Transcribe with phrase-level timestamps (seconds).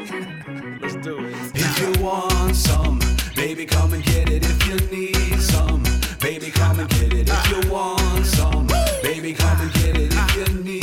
[0.00, 1.34] Let's do it.
[1.54, 2.98] If you want some,
[3.36, 4.42] baby, come and get it.
[4.44, 5.82] If you need some,
[6.20, 7.28] baby, come and get it.
[7.28, 8.66] If you want some,
[9.02, 10.12] baby, come and get it.
[10.14, 10.82] If you need,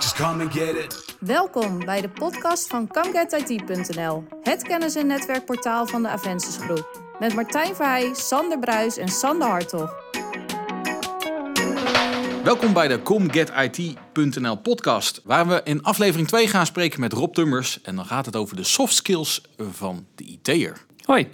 [0.00, 1.04] just come and get it.
[1.20, 7.02] Welkom bij de podcast van ComeGetIT.nl, het kennis- en netwerkportaal van de Avensis Groep.
[7.18, 9.94] Met Martijn Verheij, Sander Bruis en Sander Hartog.
[12.46, 17.80] Welkom bij de ComGetIT.nl podcast, waar we in aflevering 2 gaan spreken met Rob Tummers.
[17.82, 20.84] En dan gaat het over de soft skills van de IT'er.
[21.04, 21.28] Hoi.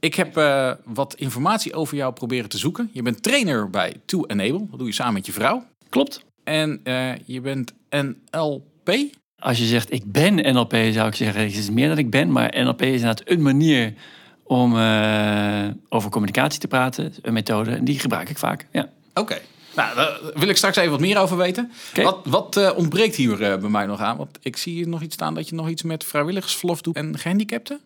[0.00, 2.90] Ik heb eh, wat informatie over jou proberen te zoeken.
[2.92, 5.64] Je bent trainer bij To Enable, dat doe je samen met je vrouw.
[5.88, 6.24] Klopt.
[6.44, 8.90] En eh, je bent NLP.
[9.38, 12.32] Als je zegt ik ben NLP, zou ik zeggen het is meer dan ik ben.
[12.32, 13.94] Maar NLP is inderdaad een manier
[14.42, 17.14] om eh, over communicatie te praten.
[17.22, 17.70] Een methode.
[17.70, 18.66] En die gebruik ik vaak.
[18.70, 18.88] Ja.
[19.14, 19.38] Oké.
[19.74, 21.72] Nou, daar wil ik straks even wat meer over weten.
[21.94, 24.16] Wat, wat eh, ontbreekt hier eh, bij mij nog aan?
[24.16, 27.18] Want ik zie hier nog iets staan dat je nog iets met vrijwilligersverlof doet en
[27.18, 27.80] gehandicapten.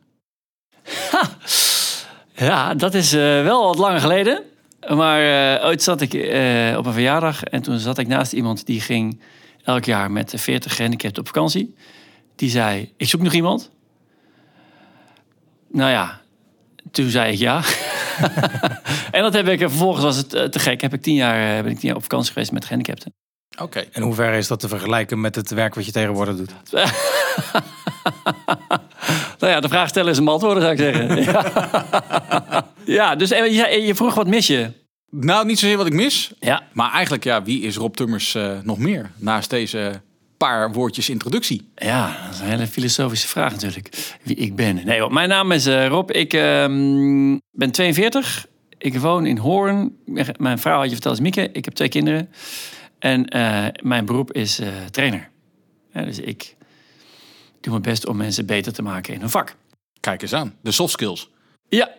[2.39, 4.43] Ja, dat is eh, wel wat langer geleden.
[4.89, 6.13] Maar ooit zat ik
[6.79, 9.21] op een verjaardag en toen zat ik naast iemand die ging
[9.65, 11.75] elk jaar met 40 gehandicapten op vakantie.
[12.35, 13.71] Die zei, ik zoek nog iemand.
[15.69, 16.21] Nou ja,
[16.91, 17.63] toen zei ik ja.
[19.17, 20.81] en dat heb ik, vervolgens was het eh, te gek.
[20.81, 23.15] Heb ik tien jaar, eh, ben ik tien jaar op vakantie geweest met gehandicapten.
[23.61, 23.85] Oké.
[23.93, 26.51] In hoeverre is dat te vergelijken met het werk wat je tegenwoordig doet?
[29.39, 31.23] Nou ja, de vraag stellen is een antwoorden, zou ik zeggen.
[31.33, 32.67] ja.
[32.85, 34.73] ja, dus eh, je, je vroeg wat mis je?
[35.11, 36.33] Nou, niet zozeer wat ik mis.
[36.41, 36.63] Ja.
[36.73, 39.11] Maar eigenlijk, ja, wie is Rob Tummers nog meer?
[39.17, 40.01] Naast deze
[40.37, 41.69] paar woordjes introductie.
[41.75, 44.17] Ja, dat is een hele filosofische vraag natuurlijk.
[44.23, 44.81] Wie ik ben.
[44.85, 46.11] Nee, mijn naam is eh, Rob.
[46.11, 48.47] Ik ehm, ben 42.
[48.79, 49.97] Ik woon in Hoorn.
[50.37, 51.51] Mijn vrouw had je verteld is Mieke.
[51.53, 52.29] Ik heb twee kinderen.
[52.99, 55.29] En eh, mijn beroep is eh, trainer.
[55.93, 56.57] Ja, dus ik
[57.61, 59.57] doe mijn best om mensen beter te maken in hun vak.
[60.01, 60.55] Kijk eens aan.
[60.61, 61.31] De soft skills.
[61.69, 61.91] Ja,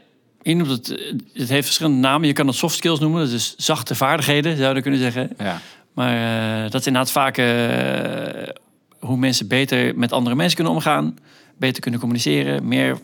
[0.41, 0.87] je noemt het,
[1.33, 2.27] het heeft verschillende namen.
[2.27, 3.23] Je kan het soft skills noemen.
[3.23, 5.29] Dat is zachte vaardigheden, zou je kunnen zeggen.
[5.37, 5.61] Ja.
[5.97, 8.53] Maar eh, dat is inderdaad vaak eh,
[8.99, 11.17] hoe mensen beter met andere mensen kunnen omgaan.
[11.55, 12.67] Beter kunnen communiceren.
[12.67, 12.97] Meer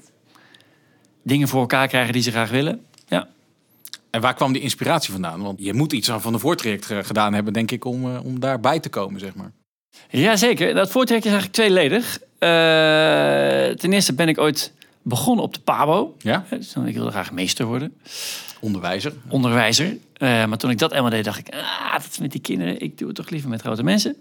[1.23, 2.85] dingen voor elkaar krijgen die ze graag willen.
[3.07, 3.27] Ja.
[4.09, 5.41] En waar kwam die inspiratie vandaan?
[5.41, 8.39] Want je moet iets aan van een voortraject eh, gedaan hebben, denk ik, om, om
[8.39, 9.51] daarbij te komen, zeg maar.
[10.09, 12.19] Jazeker, dat voortrek is eigenlijk tweeledig.
[12.39, 16.15] Eh, ten eerste ben ik ooit begonnen op de PABO.
[16.17, 16.45] Ja?
[16.49, 17.93] Dus ik wilde graag meester worden.
[18.59, 19.13] Onderwijzer.
[19.27, 19.97] onderwijzer.
[20.23, 22.81] Eh, maar toen ik dat eenmaal deed, dacht ik, ah, dat is met die kinderen.
[22.81, 24.15] Ik doe het toch liever met grote mensen.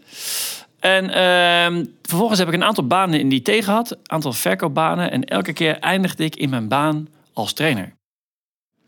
[0.81, 3.91] En ehm, vervolgens heb ik een aantal banen in die IT gehad.
[3.91, 5.11] Een aantal verkoopbanen.
[5.11, 7.93] En elke keer eindigde ik in mijn baan als trainer.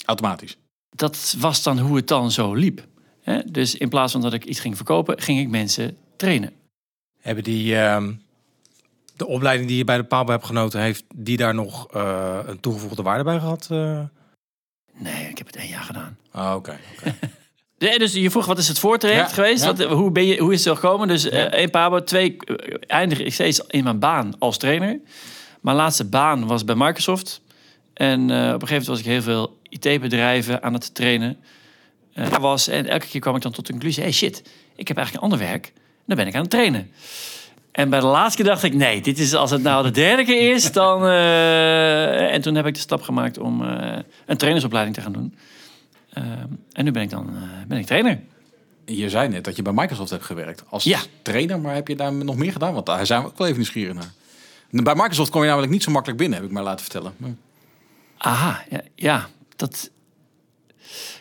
[0.04, 0.56] Automatisch.
[0.96, 2.86] Dat was dan hoe het dan zo liep.
[3.22, 3.40] Hè?
[3.44, 6.52] Dus in plaats van dat ik iets ging verkopen, ging ik mensen trainen.
[7.20, 8.12] Hebben die ehm,
[9.16, 12.60] de opleiding die je bij de Pabo hebt genoten, heeft die daar nog eh, een
[12.60, 13.68] toegevoegde waarde bij gehad?
[14.98, 16.16] Nee, ik heb het één jaar gedaan.
[16.30, 16.76] Ah, oké.
[17.98, 19.64] dus je vroeg wat is het voortraject Ja, geweest?
[19.64, 19.74] ja.
[19.74, 21.08] Wat, hoe, ben je, hoe is het zo gekomen?
[21.08, 21.30] Dus Ja.
[21.30, 25.00] eh één Pabo, twee eh, eindig ik steeds in mijn baan als trainer.
[25.60, 27.40] Mijn laatste baan was bij Microsoft.
[27.94, 31.36] En eh, op een gegeven moment was ik heel veel IT-bedrijven aan het trainen.
[32.12, 34.02] Eh, was, en elke keer kwam ik dan tot de conclusie...
[34.02, 34.42] hey shit,
[34.76, 35.72] ik heb eigenlijk een ander werk.
[36.06, 36.90] Dan ben ik aan het trainen.
[37.74, 38.74] En bij de laatste keer dacht ik...
[38.74, 41.04] nee, dit is, als het nou de derde keer is, dan...
[41.06, 45.34] eh, en toen heb ik de stap gemaakt om eh, een trainersopleiding te gaan doen.
[46.12, 46.26] Ehm,
[46.72, 48.20] en nu ben ik dan eh, ben ik trainer.
[48.84, 50.98] Je zei net dat je bij Microsoft hebt gewerkt als Ja.
[51.22, 52.74] trainer, maar heb je daar nog meer gedaan?
[52.74, 54.12] Want daar zijn we ook wel even nieuwsgierig naar.
[54.70, 57.14] Bij Microsoft kom je namelijk niet zo makkelijk binnen, heb ik mij laten vertellen.
[57.16, 57.30] Maar-
[58.18, 59.26] Aha, ja, ja
[59.56, 59.90] dat,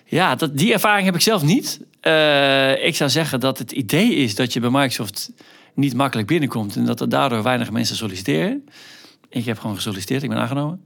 [0.06, 1.80] ja dat, die ervaring heb ik zelf niet.
[2.00, 5.31] Eh, ik zou zeggen dat het idee is dat je bij Microsoft
[5.73, 6.75] niet makkelijk binnenkomt...
[6.75, 8.66] en dat er daardoor weinig mensen solliciteren.
[9.29, 10.84] Ik heb gewoon gesolliciteerd, ik ben aangenomen.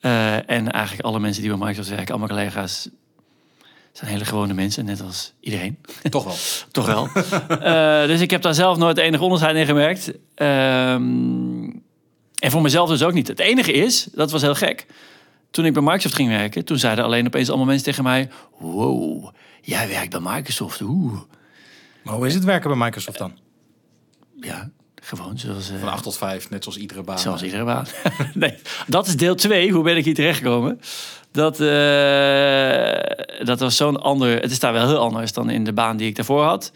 [0.00, 2.88] Eh, en eigenlijk alle mensen die bij Microsoft werken, al mijn collega's...
[3.92, 5.78] zijn hele gewone mensen, net als iedereen.
[6.10, 6.34] Toch wel.
[6.72, 7.08] Toch wel.
[7.48, 10.12] Eh, dus ik heb daar zelf nooit enig onderscheid in gemerkt.
[10.34, 11.70] Ehm,
[12.38, 13.28] en voor mezelf dus ook niet.
[13.28, 14.86] Het enige is, dat was heel gek.
[15.50, 18.28] Toen ik bij Microsoft ging werken, toen zeiden alleen opeens allemaal mensen tegen mij...
[18.58, 19.30] Wow,
[19.62, 20.80] jij werkt bij Microsoft.
[20.80, 21.20] Oeh.
[22.02, 23.32] Maar hoe is het werken bij Microsoft dan?
[24.40, 24.70] Ja,
[25.02, 27.18] gewoon zoals, eh, Van 8 tot 5, net zoals iedere baan.
[27.18, 27.86] zoals iedere baan.
[28.34, 28.54] nee,
[28.86, 29.72] dat is deel 2.
[29.72, 30.80] Hoe ben ik hier terechtgekomen?
[31.32, 34.40] Dat, eh, dat was zo'n ander...
[34.40, 36.72] Het is daar wel heel anders dan in de baan die ik daarvoor had.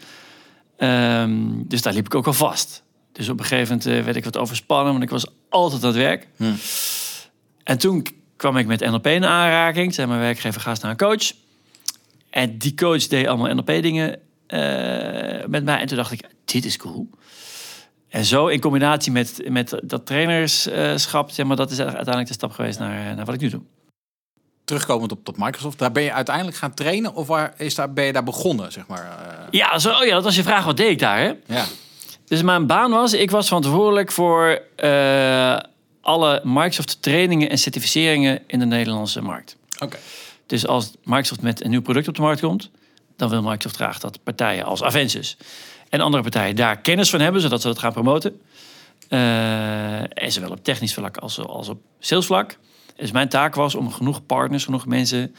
[0.77, 2.83] Ehm, dus daar liep ik ook al vast.
[3.11, 5.87] Dus op een gegeven moment eh, werd ik wat overspannen, want ik was altijd aan
[5.87, 6.27] het werk.
[6.35, 6.55] Hmm.
[7.63, 8.05] En toen
[8.35, 9.93] kwam ik met NLP in aanraking.
[9.93, 11.31] Zei mijn werkgever, ga eens naar een coach.
[12.29, 14.19] En die coach deed allemaal NLP-dingen
[15.47, 15.79] met mij.
[15.79, 17.09] En toen dacht ik, dit is cool.
[18.09, 22.51] En zo in combinatie met, met dat trainerschap, zeg maar, dat is uiteindelijk de stap
[22.51, 23.61] geweest naar, naar wat ik nu doe.
[24.63, 28.05] Terugkomend op, op Microsoft, daar ben je uiteindelijk gaan trainen of waar is daar, ben
[28.05, 29.01] je daar begonnen, zeg maar?
[29.01, 29.47] eh?
[29.51, 31.19] Ja, zo, oh ja, dat was je vraag, wat deed ik daar?
[31.19, 31.33] Hè?
[31.45, 31.65] ja.
[32.25, 35.57] Dus mijn baan was, ik was verantwoordelijk voor eh,
[36.01, 39.55] alle Microsoft trainingen en certificeringen in de Nederlandse markt.
[39.79, 39.97] Oké.
[40.45, 42.71] Dus als Microsoft met een nieuw product op de markt komt,
[43.15, 45.37] dan wil Microsoft graag dat partijen als Aventus
[45.93, 48.41] en andere partijen daar kennis van hebben, zodat ze dat gaan promoten.
[49.09, 52.57] Eh, en zowel op technisch vlak als, als op salesvlak.
[52.95, 55.35] Dus mijn taak was om genoeg partners, genoeg mensen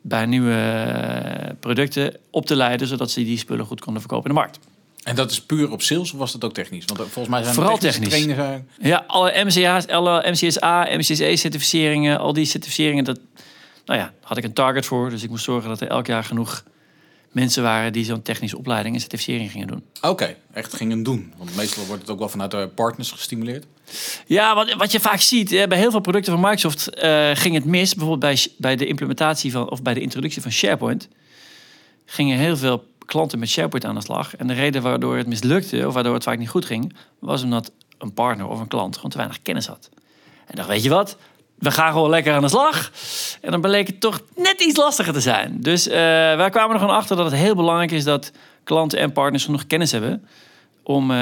[0.00, 4.36] bij nieuwe eh, producten op te leiden, zodat ze die spullen goed konden verkopen in
[4.36, 4.58] de markt.
[5.02, 6.84] En dat is puur op sales of was dat ook technisch?
[6.84, 8.08] Want eh, volgens mij zijn Vooral technisch.
[8.08, 13.20] trainers, Ja, alle MCA's, alle MCSA, MCSE-certificeringen, al die certificeringen, dat,
[13.84, 15.10] nou ja, had ik een target voor.
[15.10, 16.64] Dus ik moest zorgen dat er elk jaar genoeg
[17.32, 19.82] mensen waren die zo'n technische opleiding en certificering gingen doen.
[20.00, 21.32] Oké, echt gingen doen.
[21.36, 23.66] Want meestal wordt het ook wel vanuit de partners gestimuleerd.
[24.26, 27.64] Ja, wat, wat je vaak ziet, bij heel veel producten van Microsoft eh, ging het
[27.64, 27.94] mis.
[27.94, 31.08] Bijvoorbeeld bij, bij de implementatie van, of bij de introductie van SharePoint,
[32.04, 34.36] gingen heel veel klanten met SharePoint aan de slag.
[34.36, 37.70] En de reden waardoor het mislukte, of waardoor het vaak niet goed ging, was omdat
[37.98, 39.88] een partner of een klant gewoon te weinig kennis had.
[40.46, 41.16] En dacht, weet je wat?
[41.58, 42.90] We gaan gewoon lekker aan de slag.
[43.40, 45.56] En dan bleek het toch net iets lastiger te zijn.
[45.60, 45.94] Dus eh,
[46.36, 48.32] wij kwamen er gewoon achter dat het heel belangrijk is dat
[48.64, 50.26] klanten en partners genoeg kennis hebben
[50.82, 51.16] om, eh,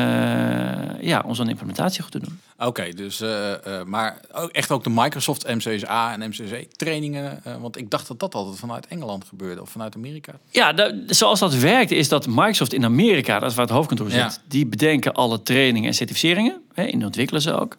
[1.01, 2.41] ja, om zo'n implementatie goed te doen.
[2.59, 3.53] Oké, dus, eh,
[3.85, 7.41] maar ook, echt ook de Microsoft MCSA en MCC trainingen.
[7.45, 10.33] eh, want ik dacht dat dat altijd vanuit Engeland gebeurde of vanuit Amerika.
[10.51, 14.19] Ja, zoals dat werkt is dat Microsoft in Amerika, dat is waar het hoofdkantoor zit,
[14.21, 14.33] Ja.
[14.49, 16.63] die bedenken alle trainingen en certificeringen.
[16.75, 17.77] Hè, en ontwikkelen ze ook.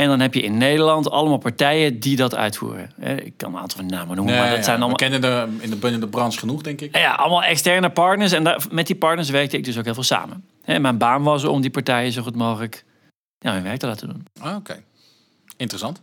[0.00, 2.90] En dan heb je in Nederland allemaal partijen die dat uitvoeren.
[3.00, 5.20] Hè, Ik kan een aantal van de namen noemen, maar dat zijn allemaal, We kennen
[5.20, 6.96] de, in de, binnen de branche genoeg, denk ik.
[6.96, 8.32] ja, allemaal externe partners.
[8.32, 10.44] En daar, met die partners werkte ik dus ook heel veel samen.
[10.62, 12.84] Hè, mijn baan was om die partijen zo goed mogelijk
[13.38, 14.26] ja, hun werk te laten doen.
[14.40, 14.82] Ah, Oké,
[15.56, 16.02] interessant.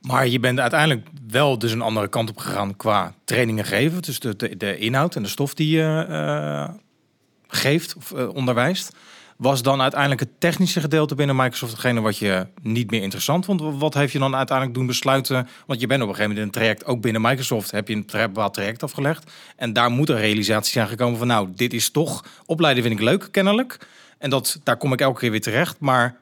[0.00, 4.02] Maar je bent uiteindelijk wel dus een andere kant op gegaan qua trainingen geven.
[4.02, 6.74] Dus de, de, de inhoud en de stof die je eh,
[7.48, 8.96] geeft of eh, onderwijst.
[9.38, 13.60] Was dan uiteindelijk het technische gedeelte binnen Microsoft degene wat je niet meer interessant vond?
[13.60, 15.48] Wat heeft je dan uiteindelijk doen besluiten?
[15.66, 17.94] Want je bent op een gegeven moment in een traject, ook binnen Microsoft, heb je
[17.94, 19.32] een bepaald traject afgelegd.
[19.56, 23.04] En daar moet een realisatie zijn gekomen van nou, dit is toch, opleiden vind ik
[23.04, 23.86] leuk kennelijk.
[24.18, 25.80] En dat, daar kom ik elke keer weer terecht.
[25.80, 26.16] Maar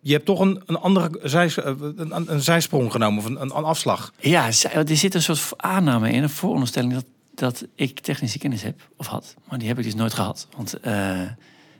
[0.00, 3.50] je hebt toch een, een andere zij, eh, een, een, zijsprong genomen of een, een,
[3.50, 4.12] afslag.
[4.18, 7.04] Ja, er zit een soort aanname in, een vooronderstelling dat,
[7.34, 9.34] dat ik technische kennis heb of had.
[9.48, 10.48] Maar die heb ik dus nooit gehad.
[10.56, 11.20] Want eh,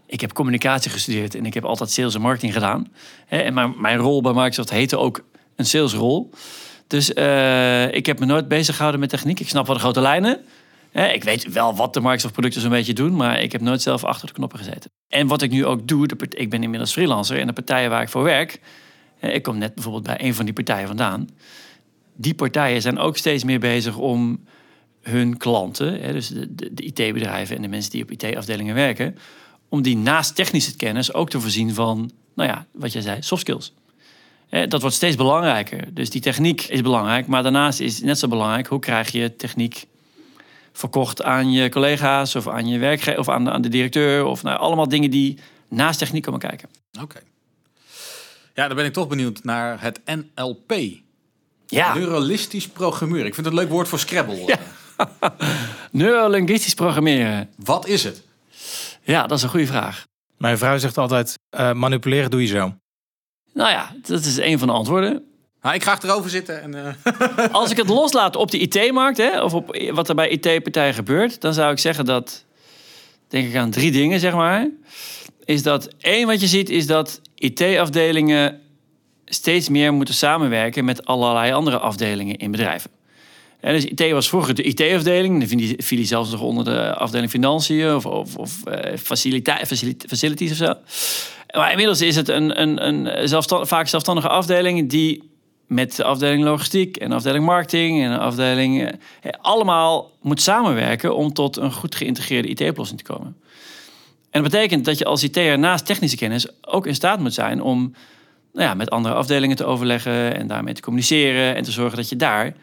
[0.09, 2.93] ik heb communicatie gestudeerd en ik heb altijd sales en marketing gedaan.
[3.29, 5.25] En mijn, mijn rol bij Microsoft heette ook
[5.57, 6.31] een salesrol.
[6.87, 9.41] Dus eh, ik heb me nooit bezig gehouden met techniek.
[9.41, 10.41] Ik snap wel de grote lijnen.
[10.93, 14.05] Ik weet wel wat de Microsoft producten zo'n beetje doen, maar ik heb nooit zelf
[14.05, 14.91] achter de knoppen gezeten.
[15.09, 18.09] En wat ik nu ook doe, ik ben inmiddels freelancer en de partijen waar ik
[18.09, 18.61] voor werk,
[19.21, 21.29] ik kom net bijvoorbeeld bij een van die partijen vandaan
[22.21, 24.45] die partijen zijn ook steeds meer bezig om
[25.03, 29.17] hun klanten, dus de IT-bedrijven en de mensen die op IT-afdelingen werken,
[29.69, 33.41] om die naast technische kennis ook te voorzien van, nou ja, wat jij zei, soft
[33.41, 33.73] skills.
[34.69, 35.95] Dat wordt steeds belangrijker.
[35.95, 39.37] Dus die techniek is belangrijk, maar daarnaast is het net zo belangrijk hoe krijg je
[39.37, 39.87] techniek
[40.73, 44.43] verkocht aan je collega's of aan je werkgever of aan de, aan de directeur of
[44.43, 45.39] nou, allemaal dingen die
[45.69, 46.69] naast techniek komen kijken.
[47.03, 47.21] Oké.
[48.55, 50.73] Ja, dan ben ik toch benieuwd naar het NLP.
[51.67, 53.27] Ja, Neuralistisch programmeren.
[53.27, 54.45] Ik vind het een leuk woord voor Scrabble.
[54.47, 54.59] Ja.
[55.91, 57.49] neurolinguistisch programmeren.
[57.57, 58.23] Wat is het?
[59.03, 60.07] Ja, dat is een goede vraag.
[60.37, 62.75] Mijn vrouw zegt altijd, eh, manipuleren doe je zo.
[63.53, 65.25] Nou ja, dat is een van de antwoorden.
[65.63, 66.75] Nou, ik ga achterover zitten en...
[66.75, 70.95] eh, Als ik het loslaat op de IT-markt, hè, of op wat er bij IT-partijen
[70.95, 72.45] gebeurt, dan zou ik zeggen dat,
[73.29, 74.69] denk ik aan drie dingen, zeg maar.
[75.45, 78.61] Is dat één wat je ziet, is dat IT-afdelingen
[79.25, 82.91] steeds meer moeten samenwerken met allerlei andere afdelingen in bedrijven.
[83.61, 87.31] En dus IT was vroeger de IT-afdeling, dan viel die zelfs nog onder de afdeling
[87.31, 88.97] financiën of, of, of eh,
[90.07, 90.75] facilities of zo.
[91.57, 95.31] Maar inmiddels is het een, een, een zelfstand, vaak zelfstandige afdeling die
[95.67, 101.17] met de afdeling logistiek en de afdeling marketing en de afdeling eh, allemaal moet samenwerken
[101.17, 103.37] om tot een goed geïntegreerde IT-oplossing te komen.
[104.31, 107.63] En dat betekent dat je als IT'er naast technische kennis ook in staat moet zijn
[107.63, 107.95] om
[108.53, 112.09] nou ja, met andere afdelingen te overleggen en daarmee te communiceren en te zorgen dat
[112.09, 112.55] je daar,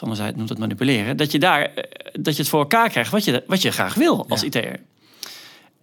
[0.00, 1.84] Het, noemt het manipuleren, dat je daar eh,
[2.20, 4.80] dat je het voor elkaar krijgt wat je, wat je graag wil als IT'er.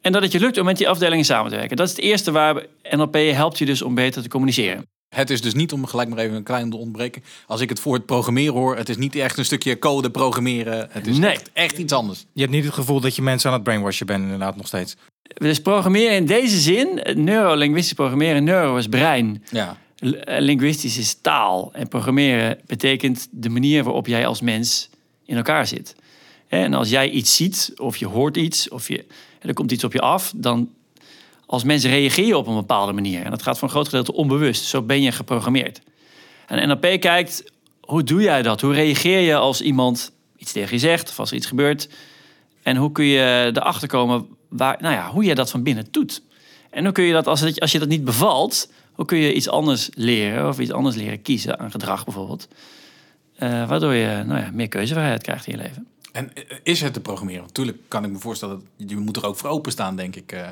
[0.01, 1.77] En dat het je lukt om met die afdelingen samen te werken.
[1.77, 4.85] Dat is het eerste waar NLP helpt je dus om beter te communiceren.
[5.15, 7.23] Het is dus niet, om gelijk maar even een klein te ontbreken.
[7.47, 10.87] Als ik het voor het programmeren hoor, het is niet echt een stukje code programmeren.
[10.91, 11.31] Het is Nee.
[11.31, 12.25] echt, echt iets anders.
[12.33, 14.95] Je hebt niet het gevoel dat je mensen aan het brainwashen bent inderdaad nog steeds.
[15.33, 19.77] Dus programmeren in deze zin, neurolinguistisch programmeren, neuro is brein, Ja.
[19.95, 21.69] Eh, linguistisch is taal.
[21.73, 24.89] En programmeren betekent de manier waarop jij als mens
[25.25, 25.95] in elkaar zit.
[26.47, 29.05] En als jij iets ziet, of je hoort iets, of je,
[29.41, 30.69] er komt iets op je af, dan
[31.45, 33.23] als mens reageer je op een bepaalde manier.
[33.23, 34.63] En dat gaat voor een groot gedeelte onbewust.
[34.63, 35.81] Zo ben je geprogrammeerd.
[36.47, 37.43] En NLP kijkt,
[37.81, 38.61] hoe doe jij dat?
[38.61, 41.89] Hoe reageer je als iemand iets tegen je zegt, of als er iets gebeurt?
[42.63, 46.21] En hoe kun je erachter komen waar, nou ja, hoe je dat van binnen doet?
[46.69, 49.49] En hoe kun je dat, als, als je dat niet bevalt, hoe kun je iets
[49.49, 52.47] anders leren of iets anders leren kiezen aan gedrag bijvoorbeeld?
[53.35, 55.87] Eh, waardoor je nou ja, meer keuzevrijheid krijgt in je leven.
[56.11, 57.41] En eh, is het te programmeren?
[57.41, 60.31] Natuurlijk kan ik me voorstellen, dat je moet er ook voor openstaan, denk ik.
[60.31, 60.47] eh.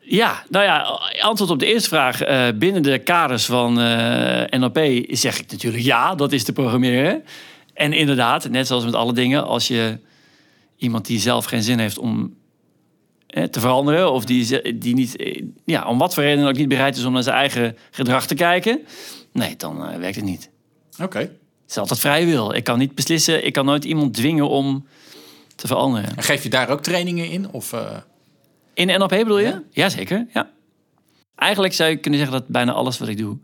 [0.00, 2.18] Ja, nou ja, antwoord op de eerste vraag.
[2.58, 4.78] binnen de kaders van eh, NLP
[5.08, 7.24] zeg ik natuurlijk ja, dat is te programmeren.
[7.74, 9.98] En inderdaad, net zoals met alle dingen, als je
[10.76, 12.34] iemand die zelf geen zin heeft om
[13.42, 16.96] te veranderen, of die, die niet, eh, ja, om wat voor reden ook niet bereid
[16.96, 18.80] is om naar zijn eigen gedrag te kijken,
[19.32, 20.50] nee, dan eh, werkt het niet.
[21.02, 21.18] Oké.
[21.18, 21.30] Het
[21.74, 22.54] is altijd vrije wil.
[22.54, 24.86] Ik kan niet beslissen, ik kan nooit iemand dwingen om
[25.54, 26.16] te veranderen.
[26.16, 27.50] En geef je daar ook trainingen in?
[27.50, 27.96] Of, eh,
[28.74, 29.46] In NLP bedoel je?
[29.46, 29.62] Ja.
[29.70, 30.50] Jazeker, ja.
[31.34, 33.38] Eigenlijk zou je kunnen zeggen dat bijna alles wat ik doe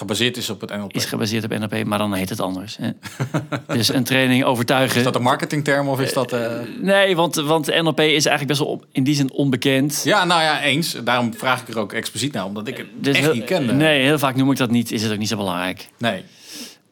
[0.00, 0.92] gebaseerd is op het NLP?
[0.94, 2.76] is gebaseerd op NLP, maar dan heet het anders.
[2.80, 2.90] Hè?
[3.76, 4.96] dus een training overtuigen.
[4.98, 6.32] Is dat een marketingterm of is dat...
[6.32, 10.00] eh, Nee, want, want NLP is eigenlijk best wel op- in die zin onbekend.
[10.04, 10.96] Ja, nou ja, eens.
[11.04, 13.72] Daarom vraag ik er ook expliciet naar, omdat ik het Dus echt heel- niet kende.
[13.72, 14.92] Nee, heel vaak noem ik dat niet.
[14.92, 15.88] Is het ook niet zo belangrijk.
[15.98, 16.24] Nee.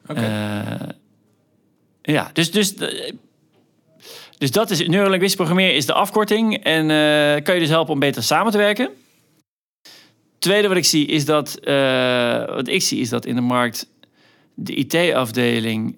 [0.07, 0.19] Oké.
[0.21, 0.87] Eh,
[2.01, 3.11] ja, dus, dus, eh,
[4.37, 6.63] dus dat is neurolinguistisch programmeren is de afkorting.
[6.63, 8.89] En eh, kan je dus helpen om beter samen te werken.
[10.39, 13.87] Tweede wat ik zie is dat, eh, wat ik zie is dat in de markt
[14.53, 15.95] de IT-afdeling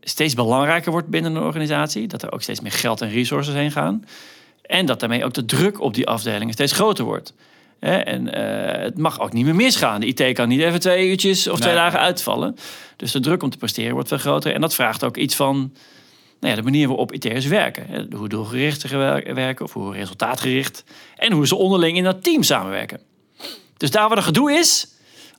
[0.00, 2.06] steeds belangrijker wordt binnen een organisatie.
[2.06, 4.04] Dat er ook steeds meer geld en resources heen gaan.
[4.62, 7.34] En dat daarmee ook de druk op die afdelingen steeds groter wordt.
[7.80, 10.00] Hè, En eh, het mag ook niet meer misgaan.
[10.00, 11.82] De IT kan niet even twee uurtjes of twee Nee.
[11.82, 12.56] dagen uitvallen.
[12.96, 14.54] Dus de druk om te presteren wordt veel groter.
[14.54, 15.56] En dat vraagt ook iets van
[16.40, 17.86] nou ja, de manier waarop IT'ers werken.
[17.88, 20.84] Hè, Hoe doelgericht ze wer- werken of hoe resultaatgericht.
[21.16, 23.00] En hoe ze onderling in dat team samenwerken.
[23.80, 24.88] Dus daar waar er gedoe is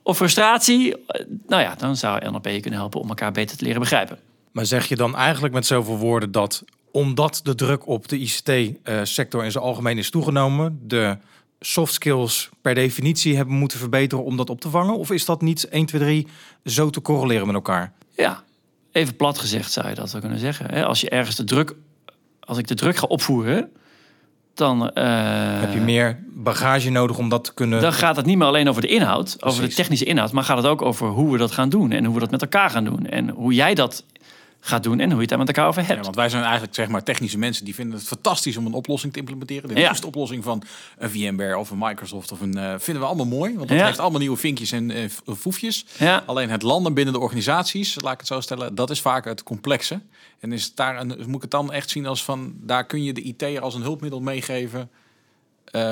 [0.02, 3.64] of frustratie, eh, nou ja, dan zou NLP je kunnen helpen om elkaar beter te
[3.64, 4.18] leren begrijpen.
[4.52, 9.44] Maar zeg je dan eigenlijk met zoveel woorden dat omdat de druk op de ICT-sector
[9.44, 11.16] in zijn algemeen is toegenomen, de
[11.60, 14.98] soft skills per definitie hebben moeten verbeteren om dat op te vangen?
[14.98, 16.26] Of is dat niet 1, 2, 3
[16.64, 17.92] zo te correleren met elkaar?
[18.16, 18.42] Ja,
[18.92, 20.84] even plat gezegd zou je dat wel kunnen zeggen.
[20.84, 21.74] Als je ergens de druk,
[22.40, 23.72] als ik de druk ga opvoeren,
[24.54, 25.04] dan, eh,
[25.60, 27.80] Heb je meer bagage nodig om dat te kunnen...
[27.80, 30.56] dan gaat het niet meer alleen over de inhoud, over de technische inhoud, maar gaat
[30.56, 32.84] het ook over hoe we dat gaan doen en hoe we dat met elkaar gaan
[32.84, 33.06] doen.
[33.06, 34.04] En hoe jij dat
[34.64, 36.02] gaat doen en hoe je het daar met elkaar over Ja, hebt.
[36.04, 39.12] want wij zijn eigenlijk zeg maar technische mensen die vinden het fantastisch om een oplossing
[39.12, 39.68] te implementeren.
[39.74, 39.94] De Ja.
[40.06, 40.62] oplossing van
[40.98, 43.86] een VMware of een Microsoft of een eh, vinden we allemaal mooi, want dat Ja.
[43.86, 45.86] heeft allemaal nieuwe vinkjes en f- foefjes.
[45.98, 46.22] Ja.
[46.26, 49.42] Alleen het landen binnen de organisaties, laat ik het zo stellen, dat is vaak het
[49.42, 50.00] complexe.
[50.40, 53.12] En is daar een, moet ik het dan echt zien als van daar kun je
[53.12, 54.90] de IT als een hulpmiddel meegeven.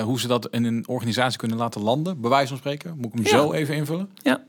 [0.05, 2.95] hoe ze dat in een organisatie kunnen laten landen, bij wijze van spreken.
[2.97, 3.29] Moet ik hem Ja.
[3.31, 4.11] zo even invullen?
[4.23, 4.43] Ja,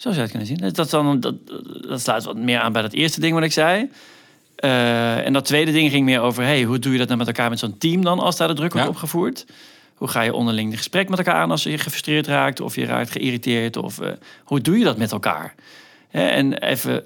[0.00, 0.56] zo zou je het kunnen zien.
[0.56, 1.34] Dat, dat, dan, dat,
[1.88, 3.90] dat sluit wat meer aan bij dat eerste ding wat ik zei.
[4.56, 6.42] Eh, en dat tweede ding ging meer over...
[6.44, 8.18] Hey, hoe doe je dat nou met elkaar met zo'n team dan...
[8.18, 8.92] als daar de druk wordt Ja.
[8.92, 9.46] opgevoerd?
[9.94, 11.50] Hoe ga je onderling de gesprek met elkaar aan...
[11.50, 13.76] als je gefrustreerd raakt of je raakt geïrriteerd?
[13.76, 14.10] Of eh,
[14.44, 15.54] hoe doe je dat met elkaar?
[16.08, 17.02] Hè, en even een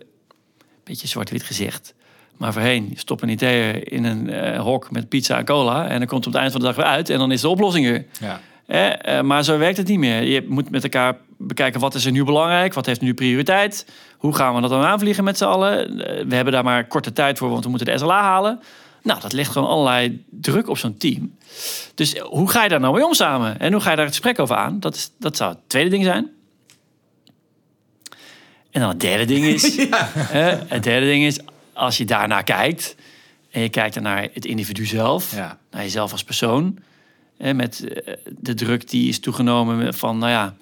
[0.84, 1.94] beetje zwart-wit gezegd...
[2.36, 5.86] Maar voorheen, je stopt een IT'er in een eh, hok met pizza en cola...
[5.88, 7.10] en dan komt het op het eind van de dag weer uit...
[7.10, 8.04] en dan is de oplossing er.
[8.20, 8.40] Ja.
[8.66, 8.88] Hè?
[8.88, 10.22] eh, maar zo werkt het niet meer.
[10.22, 13.86] Je moet met elkaar bekijken wat is er nu belangrijk, wat heeft nu prioriteit,
[14.16, 16.00] hoe gaan we dat dan aanvliegen met z'n allen.
[16.00, 18.60] Eh, we hebben daar maar korte tijd voor, want we moeten de SLA halen.
[19.02, 21.36] Nou, dat legt gewoon allerlei druk op zo'n team.
[21.94, 23.60] Dus eh, hoe ga je daar nou mee om samen?
[23.60, 24.80] En hoe ga je daar het gesprek over aan?
[24.80, 26.30] Dat, is, dat zou het tweede ding zijn.
[28.70, 29.76] En dan het derde ding is...
[30.74, 31.38] het derde ding is,
[31.72, 32.96] als je daarnaar kijkt...
[33.50, 35.34] en je kijkt naar het individu zelf...
[35.34, 35.58] Ja.
[35.70, 36.78] naar jezelf als persoon...
[37.38, 40.56] Hè, met eh, de druk die is toegenomen van, nou ja,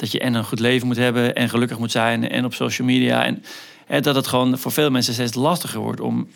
[0.00, 2.86] dat je en een goed leven moet hebben en gelukkig moet zijn en op social
[2.86, 3.24] media.
[3.24, 3.42] En
[3.86, 6.28] hè, dat het gewoon voor veel mensen steeds lastiger wordt om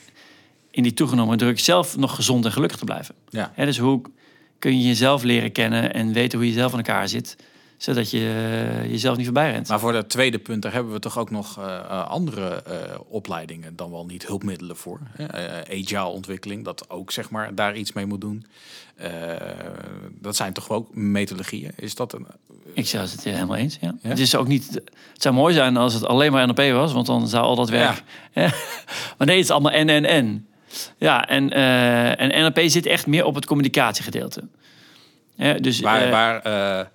[0.70, 3.14] in die toegenomen druk zelf nog gezond en gelukkig te blijven.
[3.28, 3.52] Ja.
[3.54, 4.02] Hè, dus hoe
[4.58, 7.36] kun je jezelf leren kennen en weten hoe je zelf in elkaar zit,
[7.76, 9.68] zodat je eh, jezelf niet voorbij rent.
[9.68, 12.62] Maar voor dat tweede punt, daar hebben we toch ook nog eh, eh, andere
[13.08, 15.00] opleidingen, dan wel niet hulpmiddelen voor.
[15.70, 18.46] Agile ontwikkeling, dat ook zeg maar daar iets mee moet doen.
[20.20, 21.72] Dat zijn toch ook methodologieën?
[21.76, 22.26] Is dat een...
[22.72, 23.78] Ik zou het helemaal eens.
[23.80, 23.94] Ja.
[24.02, 24.08] Ja?
[24.08, 24.68] Het, is ook niet,
[25.12, 27.68] het zou mooi zijn als het alleen maar NLP was, want dan zou al dat
[27.70, 28.02] werk.
[28.34, 28.50] Ja.
[29.18, 30.46] Maar nee, het is allemaal en en en.
[30.98, 34.42] Ja, en, eh, en NLP zit echt meer op het communicatiegedeelte.
[35.36, 36.86] Hè, dus, Waar, eh, waar eh,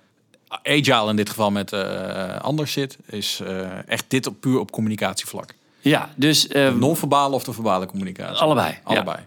[0.62, 4.70] Agile in dit geval met eh, anders zit, is eh, echt dit op, puur op
[4.70, 5.54] communicatievlak.
[5.80, 8.42] ja, dus eh, Non-verbale of de verbale communicatie?
[8.42, 8.68] allebei.
[8.70, 8.78] ja.
[8.84, 9.18] Allebei.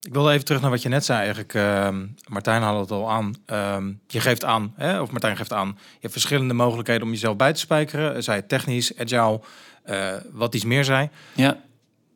[0.00, 1.54] Ik wilde even terug naar wat je net zei eigenlijk.
[1.54, 3.34] Ehm, Martijn had het al aan.
[3.46, 5.68] Ehm, je geeft aan, hè, of Martijn geeft aan.
[5.68, 8.22] Je hebt verschillende mogelijkheden om jezelf bij te spijkeren.
[8.22, 9.40] Zij technisch, agile,
[9.82, 11.08] eh, wat iets meer zei.
[11.34, 11.56] Ja,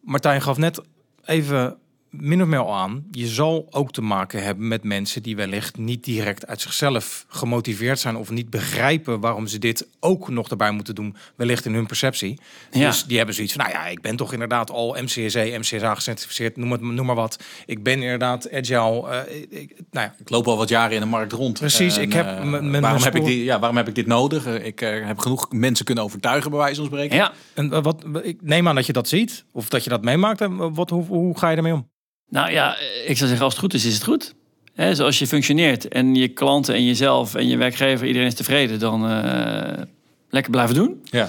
[0.01, 0.81] Martijn gaf net
[1.25, 1.79] even
[2.13, 3.05] min of meer al aan.
[3.11, 7.99] Je zal ook te maken hebben met mensen die wellicht niet direct uit zichzelf gemotiveerd
[7.99, 11.87] zijn of niet begrijpen waarom ze dit ook nog erbij moeten doen, wellicht in hun
[11.87, 12.39] perceptie.
[12.71, 12.87] Ja.
[12.89, 16.57] Dus die hebben zoiets van, nou ja, ik ben toch inderdaad al MCSE, MCSA gecertificeerd,
[16.57, 17.43] noem, het, noem maar wat.
[17.67, 19.09] Ik ben inderdaad agile.
[19.09, 21.59] eh, ik, nou ja, Ik loop al wat jaren in de markt rond.
[21.59, 24.47] Precies, En, ik heb mijn waarom, heb ik die, ja, waarom heb ik dit nodig?
[24.47, 27.17] Eh, Ik heb genoeg mensen kunnen overtuigen, bij wijze van spreken.
[27.17, 27.33] ja.
[27.55, 30.41] en wat, ik neem aan dat je dat ziet of dat je dat meemaakt.
[30.41, 31.91] En wat, hoe, hoe ga je ermee om?
[32.33, 34.35] Nou ja, ik zou zeggen, als het goed is, is het goed.
[34.75, 38.79] Hè, zoals je functioneert en je klanten en jezelf en je werkgever, iedereen is tevreden,
[38.79, 39.83] dan eh,
[40.31, 41.03] lekker blijven doen.
[41.11, 41.29] Ja.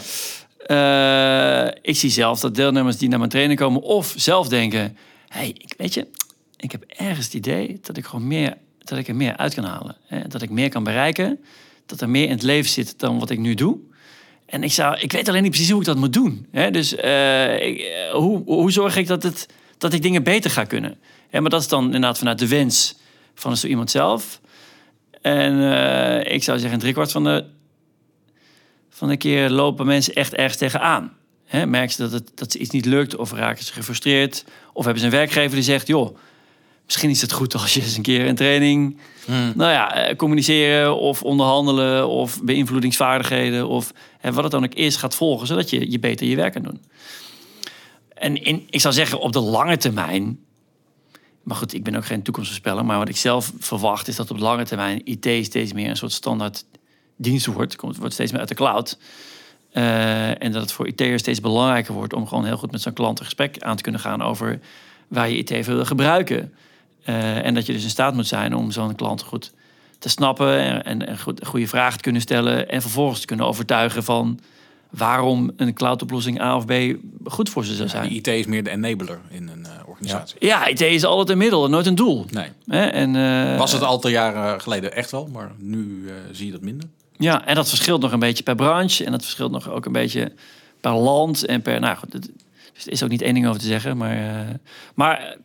[0.58, 5.48] Eh, ik zie zelf dat deelnemers die naar mijn training komen of zelf denken: hey,
[5.48, 6.08] ik, weet je,
[6.58, 9.64] ik heb ergens het idee dat ik gewoon meer, dat ik er meer uit kan
[9.64, 9.96] halen.
[10.28, 11.40] Dat ik meer kan bereiken,
[11.86, 13.78] dat er meer in het leven zit dan wat ik nu doe.
[14.46, 16.48] En ik, zou, ik weet alleen niet precies hoe ik dat moet doen.
[16.72, 20.98] Dus ik, eh, hoe, hoe zorg ik dat, het, dat ik dingen beter ga kunnen?
[21.32, 22.96] Maar dat is dan inderdaad vanuit de wens
[23.36, 24.40] van zo iemand zelf.
[25.22, 27.46] En eh, ik zou zeggen, driekwart van de,
[28.90, 31.14] van de keer lopen mensen echt ergens tegenaan.
[31.46, 34.46] Hè, merken ze dat, het, dat ze iets niet lukt of raken ze gefrustreerd.
[34.74, 36.18] Of hebben ze een werkgever die zegt, joh,
[36.86, 38.98] misschien is het goed als je eens een keer een training...
[39.56, 43.68] Nou ja, eh, communiceren of onderhandelen of beïnvloedingsvaardigheden...
[43.68, 46.54] of hè, wat het dan ook is, gaat volgen, zodat je, je beter je werk
[46.54, 46.82] kan doen.
[48.24, 50.40] En ik zou zeggen, op de lange termijn...
[51.44, 52.86] Maar goed, ik ben ook geen toekomstvoorspeller.
[52.86, 56.12] Maar wat ik zelf verwacht is dat op lange termijn IT steeds meer een soort
[56.12, 56.66] standaard
[57.16, 57.76] dienst wordt.
[57.76, 58.98] Komt, wordt steeds meer uit de cloud.
[59.72, 62.94] Eh, en dat het voor IT'ers steeds belangrijker wordt om gewoon heel goed met zo'n
[62.94, 64.60] klant een gesprek aan te kunnen gaan over
[65.08, 66.54] waar je IT voor wil gebruiken.
[67.04, 69.54] Eh, en dat je dus in staat moet zijn om zo'n klant goed
[70.00, 72.70] te snappen en, en, en goed, goede vragen te kunnen stellen.
[72.70, 74.40] En vervolgens te kunnen overtuigen van
[74.98, 76.72] waarom een cloud-oplossing A of B
[77.26, 78.12] goed voor ze zou zijn.
[78.12, 80.36] IT is meer de enabler in een eh, organisatie.
[80.40, 82.26] Ja, IT is altijd een middel en nooit een doel.
[82.30, 82.48] Nee.
[82.68, 82.86] Hè?
[82.86, 86.52] En, eh, Was het een aantal jaren geleden echt wel, maar nu eh, zie je
[86.52, 86.90] dat minder.
[87.18, 89.06] Ja, en dat verschilt nog een beetje per branche.
[89.06, 90.32] En dat verschilt nog ook een beetje
[90.82, 91.80] per land en per...
[91.80, 92.32] Nou goed, het-
[92.74, 93.98] dus er is ook niet één ding over te zeggen.
[93.98, 94.46] Maar,
[94.96, 95.36] maar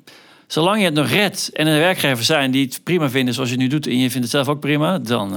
[0.47, 3.55] zolang je het nog redt en er werkgevers zijn die het prima vinden zoals je
[3.55, 3.87] het nu doet...
[3.87, 5.33] en je vindt het zelf ook prima, dan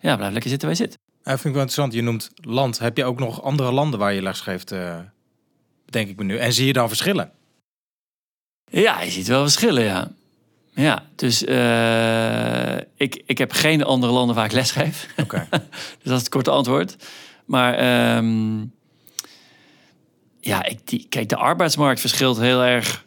[0.00, 0.98] ja, blijf lekker zitten waar je zit.
[1.28, 1.92] Ja, vind ik wel interessant.
[1.92, 2.78] Je noemt land.
[2.78, 4.98] Heb je ook nog andere landen waar je les geeft, eh,
[5.84, 6.36] denk ik me nu.
[6.36, 7.32] En zie je dan verschillen?
[8.70, 10.10] Ja, je ziet wel verschillen, ja.
[10.74, 15.08] Ja, dus eh, ik, ik heb geen andere landen waar ik les geef.
[15.16, 15.46] Oké.
[15.50, 16.96] Dus dat is het korte antwoord.
[17.44, 18.58] Maar ehm,
[20.40, 23.04] ja, ik, die, kijk, de arbeidsmarkt verschilt heel erg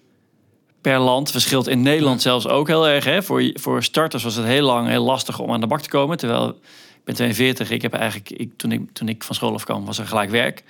[0.81, 1.31] per land.
[1.31, 3.05] Verschilt in Nederland zelfs ook heel erg.
[3.05, 3.23] Hè.
[3.23, 6.17] Voor, voor starters was het heel lang heel lastig om aan de bak te komen.
[6.17, 6.59] Terwijl
[7.01, 7.69] ik ben 42.
[7.69, 10.63] Ik heb eigenlijk, ik, toen, ik, toen ik van school afkwam, was er gelijk werk.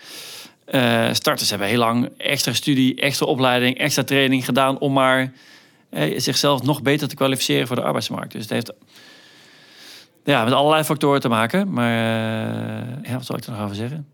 [0.66, 5.34] Eh, starters hebben heel lang extra studie, extra opleiding, extra training gedaan om maar
[5.90, 8.32] eh, zichzelf nog beter te kwalificeren voor de arbeidsmarkt.
[8.32, 8.74] Dus het heeft
[10.24, 11.74] ja, met allerlei factoren te maken.
[11.74, 14.08] Maar eh, ja, wat zal ik er nog over zeggen?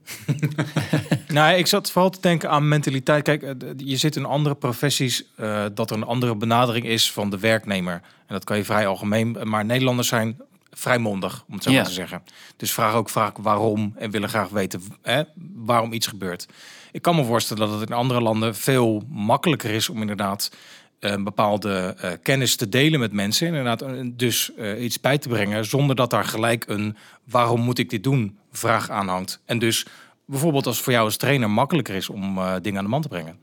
[1.27, 3.23] nou, ik zat vooral te denken aan mentaliteit.
[3.23, 7.39] Kijk, je zit in andere professies eh, dat er een andere benadering is van de
[7.39, 7.93] werknemer.
[7.93, 9.37] En dat kan je vrij algemeen.
[9.43, 10.37] Maar Nederlanders zijn
[10.71, 11.75] vrij mondig, om het zo Ja.
[11.75, 12.23] maar te zeggen.
[12.57, 15.23] Dus vragen ook vaak waarom en willen graag weten hè,
[15.55, 16.47] waarom iets gebeurt.
[16.91, 20.51] Ik kan me voorstellen dat het in andere landen veel makkelijker is om inderdaad
[20.99, 23.47] een bepaalde eh, kennis te delen met mensen.
[23.47, 27.77] Inderdaad, eh, dus eh, iets bij te brengen zonder dat daar gelijk een waarom moet
[27.77, 29.39] ik dit doen vraag aan hangt.
[29.45, 29.85] En dus
[30.27, 33.01] bijvoorbeeld als het voor jou als trainer makkelijker is om eh, dingen aan de man
[33.01, 33.37] te brengen.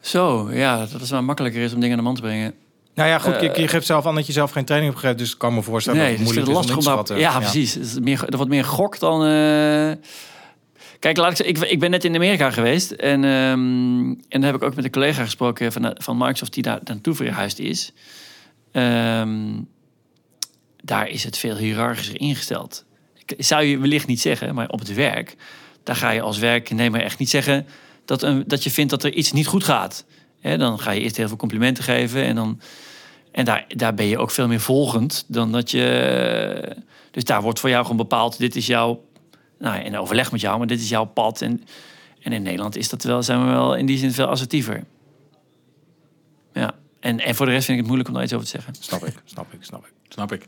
[0.00, 2.54] Zo, ja, dat het maar makkelijker is om dingen aan de man te brengen.
[2.94, 5.24] Nou ja, goed, je, je geeft zelf aan dat je zelf geen training hebt gegeven,
[5.24, 7.04] dus ik kan me voorstellen Nee, dat het dus moeilijk is het om lastig om
[7.04, 7.20] te daar...
[7.22, 7.42] schatten.
[7.42, 7.74] Ja, precies.
[7.74, 9.24] Het is meer, er wordt meer gok dan...
[9.24, 9.92] eh,
[10.98, 12.90] Kijk, laat ik zeggen, ik, ik ben net in Amerika geweest.
[12.90, 16.62] En, ehm, en daar heb ik ook met een collega gesproken van, van Microsoft die
[16.62, 17.92] daar naartoe verhuisd is.
[18.72, 19.40] Ehm,
[20.82, 22.84] daar is het veel hiërarchischer ingesteld.
[23.26, 25.36] Ik- Zou je wellicht niet zeggen, maar op het werk...
[25.82, 27.66] daar ga je als werknemer echt niet zeggen...
[28.04, 30.04] dat, een, dat je vindt dat er iets niet goed gaat.
[30.42, 32.24] Hè, dan ga je eerst heel veel complimenten geven...
[32.24, 32.60] en, dan,
[33.32, 36.76] en daar, daar ben je ook veel meer volgend dan dat je...
[37.10, 38.38] Dus daar wordt voor jou gewoon bepaald...
[38.38, 39.04] dit is jouw
[39.58, 41.40] nou, in overleg met jou, maar dit is jouw pad.
[41.40, 41.64] En,
[42.20, 44.84] En in Nederland is dat wel, zijn we wel in die zin veel assertiever.
[46.52, 46.74] Ja.
[47.00, 48.74] En, en voor de rest vind ik het moeilijk om daar iets over te zeggen.
[48.80, 49.92] Snap ik, snap ik, snap ik.
[50.08, 50.44] Snap ik.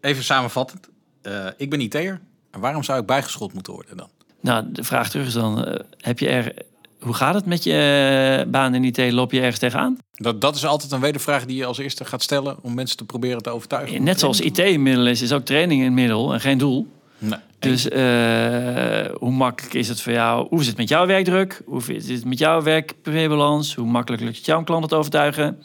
[0.00, 0.88] Even samenvattend.
[1.22, 2.20] Eh, ik ben IT'er.
[2.50, 4.08] En waarom zou ik bijgeschoold moeten worden dan?
[4.40, 6.54] Nou, de vraag terug is dan, eh, heb je er,
[7.02, 9.12] hoe gaat het met je eh, baan in IT?
[9.12, 9.98] Loop je ergens tegenaan?
[10.12, 13.04] Dat, dat is altijd een wedervraag die je als eerste gaat stellen om mensen te
[13.04, 14.02] proberen te overtuigen.
[14.02, 16.86] Net zoals IT een middel is, is ook training een middel en geen doel.
[17.18, 17.38] Nee.
[17.58, 20.46] Dus eh, hoe makkelijk is het voor jou?
[20.48, 21.62] Hoe is het met jouw werkdruk?
[21.64, 23.74] Hoe is het met jouw werk-privébalans?
[23.74, 25.62] Hoe makkelijk lukt het jou om klanten te overtuigen?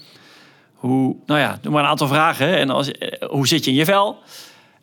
[0.74, 2.58] Hoe, nou ja, doe maar een aantal vragen.
[2.58, 4.18] En als, eh, hoe zit je in je vel?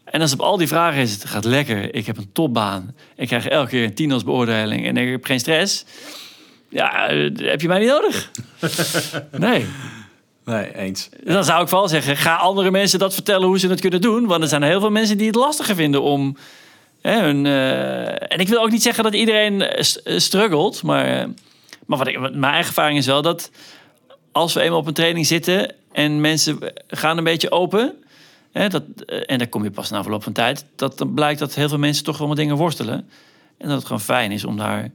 [0.05, 1.95] En als op al die vragen is, het gaat lekker.
[1.95, 2.95] Ik heb een topbaan.
[3.17, 5.85] Ik krijg elke keer een tien als beoordeling en ik heb geen stress.
[6.75, 8.31] Ja, eh, heb je mij niet nodig.
[9.31, 9.67] Nee.
[10.45, 11.09] nee, eens.
[11.25, 14.27] Dan zou ik vooral zeggen, ga andere mensen dat vertellen hoe ze het kunnen doen.
[14.27, 16.37] Want er zijn heel veel mensen die het lastiger vinden om...
[17.01, 20.83] Hè, hun, eh, en ik wil ook niet zeggen dat iedereen eh, struggelt.
[20.83, 21.29] Maar,
[21.87, 23.51] maar wat ik, mijn eigen ervaring is wel dat
[24.33, 25.75] als we eenmaal op een training zitten...
[25.93, 26.59] en mensen
[26.89, 27.95] gaan een beetje open...
[28.53, 28.83] Hè, dat,
[29.27, 30.65] en dan kom je pas na verloop van tijd...
[30.77, 33.09] dat dan blijkt dat heel veel mensen toch wel met dingen worstelen.
[33.59, 34.91] En dat het gewoon fijn is om daar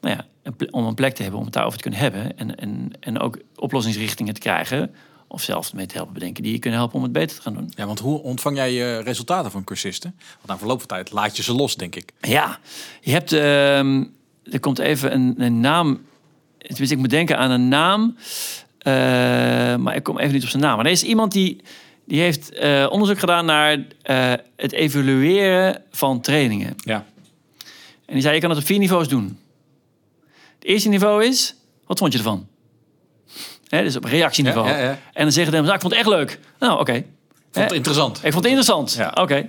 [0.00, 2.38] nou ja, een om een plek te hebben om het daarover te kunnen hebben.
[2.38, 4.94] En, en, en ook oplossingsrichtingen te krijgen.
[5.28, 7.54] Of zelf mee te helpen bedenken die je kunnen helpen om het beter te gaan
[7.54, 7.72] doen.
[7.76, 10.14] Ja, want hoe ontvang jij je resultaten van cursisten?
[10.34, 12.12] Want na verloop van tijd laat je ze los, denk ik.
[12.20, 12.58] Ja,
[13.00, 13.32] je hebt.
[13.32, 14.04] ehm,
[14.52, 16.00] er komt even een, een naam.
[16.58, 18.16] Tenminste, ik moet denken aan een naam.
[18.78, 18.92] eh,
[19.76, 20.76] maar ik kom even niet op zijn naam.
[20.76, 21.60] Maar er is iemand die.
[22.04, 26.74] Die heeft eh, onderzoek gedaan naar eh, het evalueren van trainingen.
[26.84, 27.04] Ja.
[28.06, 29.38] En die zei, je kan het op vier niveaus doen.
[30.60, 31.54] Het eerste niveau is,
[31.86, 32.46] wat vond je ervan?
[33.68, 34.68] Hè, dus op reactieniveau.
[34.68, 34.98] Ja, ja, ja.
[35.12, 36.38] En dan zeggen de mensen, nou, ik vond het echt leuk.
[36.58, 37.04] Nou, oké.
[37.50, 38.16] Vond het interessant.
[38.16, 38.92] Ik vond het interessant.
[38.92, 39.12] Ja.
[39.14, 39.48] Oké.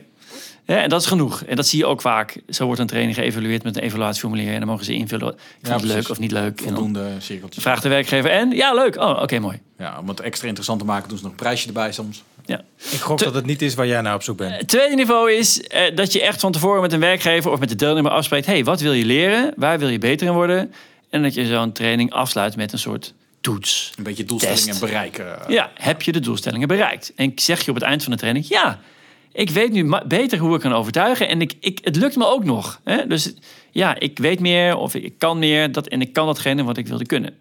[0.65, 1.43] Hè, en dat is genoeg.
[1.43, 2.41] En dat zie je ook vaak.
[2.49, 4.53] Zo wordt een training geëvalueerd met een evaluatieformulier.
[4.53, 6.59] En dan mogen ze invullen, ik vond het leuk of niet leuk.
[6.59, 7.63] En dan Voldoende cirkeltjes.
[7.63, 8.51] vraagt de werkgever, en?
[8.51, 8.95] Ja, leuk.
[8.95, 9.59] Oh, oké, mooi.
[9.77, 12.23] Ja, om het extra interessant te maken doen ze nog een prijsje erbij soms.
[12.45, 12.61] Ja.
[12.91, 14.57] Ik gok dat het niet is waar jij naar op zoek bent.
[14.57, 17.69] Het tweede niveau is eh, dat je echt van tevoren met een werkgever of met
[17.69, 19.53] de deelnemer afspreekt: hey, wat wil je leren?
[19.55, 20.73] Waar wil je beter in worden?
[21.11, 23.93] En dat je zo'n training afsluit met een soort toets.
[23.97, 24.79] Een beetje doelstellingen Test.
[24.79, 25.39] bereiken.
[25.47, 27.13] Ja, heb je de doelstellingen bereikt?
[27.15, 28.79] En zeg je op het eind van de training: ja,
[29.31, 32.43] ik weet nu beter hoe ik kan overtuigen en ik, ik, het lukt me ook
[32.43, 32.81] nog.
[32.83, 33.07] Hè?
[33.07, 33.33] Dus
[33.71, 36.87] ja, ik weet meer of ik kan meer dat, en ik kan datgene wat ik
[36.87, 37.33] wilde kunnen.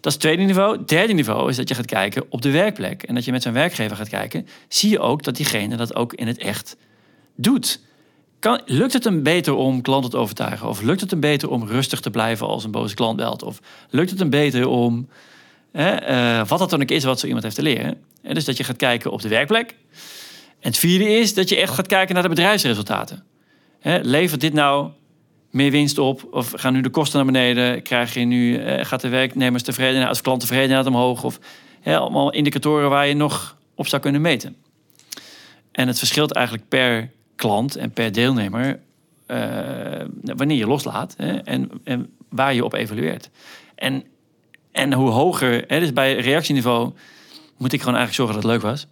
[0.00, 0.76] Dat is het tweede niveau.
[0.76, 3.02] Het derde niveau is dat je gaat kijken op de werkplek.
[3.02, 4.46] En dat je met zo'n werkgever gaat kijken.
[4.68, 6.76] Zie je ook dat diegene dat ook in het echt
[7.36, 7.80] doet.
[8.38, 10.68] Kan, lukt het hem beter om klanten te overtuigen?
[10.68, 13.42] Of lukt het hem beter om rustig te blijven als een boze klant belt?
[13.42, 15.08] Of lukt het hem beter om,
[15.72, 18.02] hè, eh, wat dat dan ook is wat zo iemand heeft te leren?
[18.22, 19.74] En dus dat je gaat kijken op de werkplek.
[20.60, 23.24] En het vierde is dat je echt gaat kijken naar de bedrijfsresultaten.
[23.80, 24.90] Hè, levert dit nou
[25.50, 26.28] meer winst op?
[26.30, 27.82] Of gaan nu de kosten naar beneden?
[27.82, 31.24] Krijg je nu, eh, gaat de werknemers tevredenheid of klanttevredenheid omhoog?
[31.24, 31.38] Of
[31.80, 34.56] hè, allemaal indicatoren waar je nog op zou kunnen meten.
[35.72, 38.80] En het verschilt eigenlijk per klant en per deelnemer
[39.26, 39.38] eh,
[40.22, 43.30] wanneer je loslaat hè, en, en waar je op evalueert.
[43.74, 44.04] En,
[44.72, 46.92] en hoe hoger, hè, dus bij reactieniveau
[47.56, 48.86] moet ik gewoon eigenlijk zorgen dat het leuk was.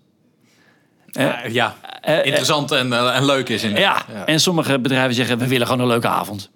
[1.10, 1.76] Ja, ja.
[2.00, 3.62] Eh, eh, interessant en, eh, en leuk is.
[3.62, 6.50] ja, en sommige bedrijven zeggen we willen gewoon een leuke avond.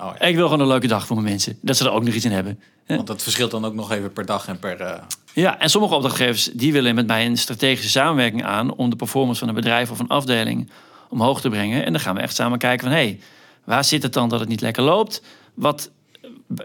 [0.00, 0.26] Oh, ja.
[0.26, 1.58] Ik wil gewoon een leuke dag voor mijn mensen.
[1.62, 2.60] Dat ze er ook nog iets in hebben.
[2.86, 4.80] Want dat verschilt dan ook nog even per dag en per...
[4.80, 8.96] eh, Ja, en sommige opdrachtgevers die willen met mij een strategische samenwerking aan om de
[8.96, 10.70] performance van een bedrijf of een afdeling
[11.10, 11.84] omhoog te brengen.
[11.84, 13.20] En dan gaan we echt samen kijken van hé, hey,
[13.64, 15.22] waar zit het dan dat het niet lekker loopt?
[15.54, 15.90] Wat,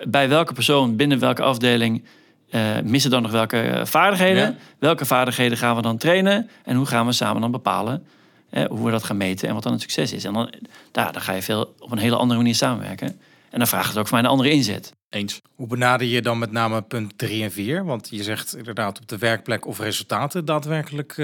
[0.08, 2.04] bij welke persoon binnen welke afdeling
[2.50, 4.44] eh, missen dan nog welke eh, vaardigheden?
[4.44, 4.56] Ja.
[4.80, 6.50] Welke vaardigheden gaan we dan trainen?
[6.64, 8.06] En hoe gaan we samen dan bepalen
[8.50, 10.24] eh, hoe we dat gaan meten en wat dan een succes is?
[10.24, 10.54] En dan,
[10.92, 13.08] daar, dan ga je veel op een hele andere manier samenwerken.
[13.50, 14.94] En dan vraagt het ook voor mij een andere inzet.
[15.10, 15.42] eens.
[15.56, 17.86] Hoe benader je dan met name punt 3 en 4?
[17.86, 21.18] Want je zegt inderdaad op de werkplek of resultaten daadwerkelijk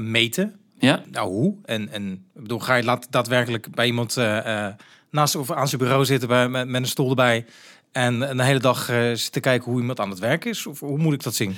[0.00, 0.60] meten.
[0.78, 1.54] Ja, Nou, hoe?
[1.64, 4.74] En, en ik bedoel, ga je laat daadwerkelijk bij iemand eh, eh,
[5.10, 7.44] naast of aan zijn bureau zitten bij, met, met een stoel erbij
[7.92, 10.66] en een hele dag eh, zitten kijken hoe iemand aan het werk is?
[10.66, 11.56] Of hoe moet ik dat zien?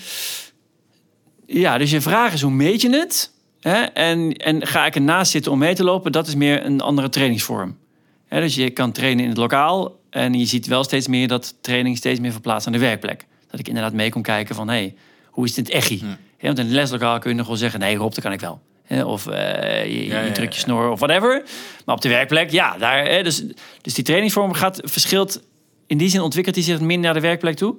[1.46, 3.32] Ja, dus je vraag is hoe meet je het?
[3.60, 3.82] Hè?
[3.82, 6.12] En, en ga ik ernaast zitten om mee te lopen?
[6.12, 7.76] Dat is meer een andere trainingsvorm.
[8.26, 10.00] Hè, dus je kan trainen in het lokaal.
[10.10, 13.26] En je ziet wel steeds meer dat training steeds meer verplaatst aan de werkplek.
[13.50, 14.68] Dat ik inderdaad mee kon kijken van...
[14.68, 14.94] Hey,
[15.26, 16.02] hoe is het echi?
[16.36, 17.80] Hè, want in het leslokaal kun je nog wel zeggen...
[17.80, 18.60] Nee, Rob, dat kan ik wel.
[18.88, 21.42] Of eh, je, Ja, je drukt je snor of whatever.
[21.84, 22.78] Maar op de werkplek, ja.
[22.78, 23.42] Daar, hè, dus,
[23.80, 25.42] dus die trainingsvorm gaat, verschilt...
[25.86, 27.76] In die zin ontwikkelt hij zich minder naar de werkplek toe.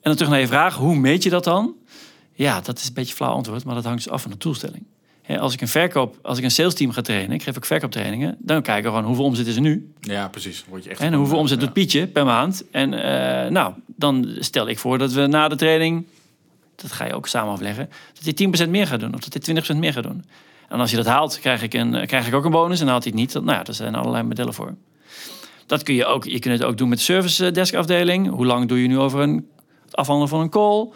[0.02, 1.74] dan terug naar je vraag, hoe meet je dat dan?
[2.32, 4.36] Ja, dat is een beetje een flauw antwoord, maar dat hangt dus af van de
[4.36, 4.84] doelstelling.
[5.22, 7.64] Hè, als ik een verkoop, als ik een sales team ga trainen, ik geef ook
[7.64, 9.92] verkooptrainingen, dan kijken we gewoon hoeveel omzet is er nu.
[10.00, 10.64] Ja, precies.
[10.68, 11.64] Word je echt En hoeveel omzet ja.
[11.64, 12.64] doet Pietje per maand?
[12.70, 16.06] En eh, nou, dan stel ik voor dat we na de training,
[16.82, 19.62] dat ga je ook samen afleggen, dat hij 10% meer gaat doen of dat hij
[19.74, 20.24] 20% meer gaat doen.
[20.68, 22.80] En als je dat haalt, krijg ik, een, krijg ik ook een bonus.
[22.80, 24.74] En haalt hij het niet, nou ja, daar zijn allerlei modellen voor.
[25.66, 28.30] Dat kun je ook, je kunt het ook doen met de service desk afdeling.
[28.30, 29.48] Hoe lang doe je nu over een,
[29.84, 30.88] het afhandelen van een call?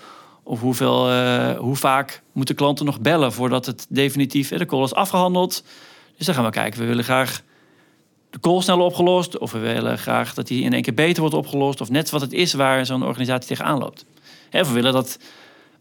[0.42, 4.82] Of hoeveel, eh, hoe vaak moeten klanten nog bellen voordat het definitief eh, de call
[4.82, 5.64] is afgehandeld?
[6.16, 6.80] Dus dan gaan we kijken.
[6.80, 7.42] We willen graag
[8.30, 9.38] de call sneller opgelost.
[9.38, 11.80] Of we willen graag dat die in één keer beter wordt opgelost.
[11.80, 14.04] Of net wat het is waar zo'n organisatie tegenaan loopt.
[14.50, 15.18] Hè, Of we willen dat...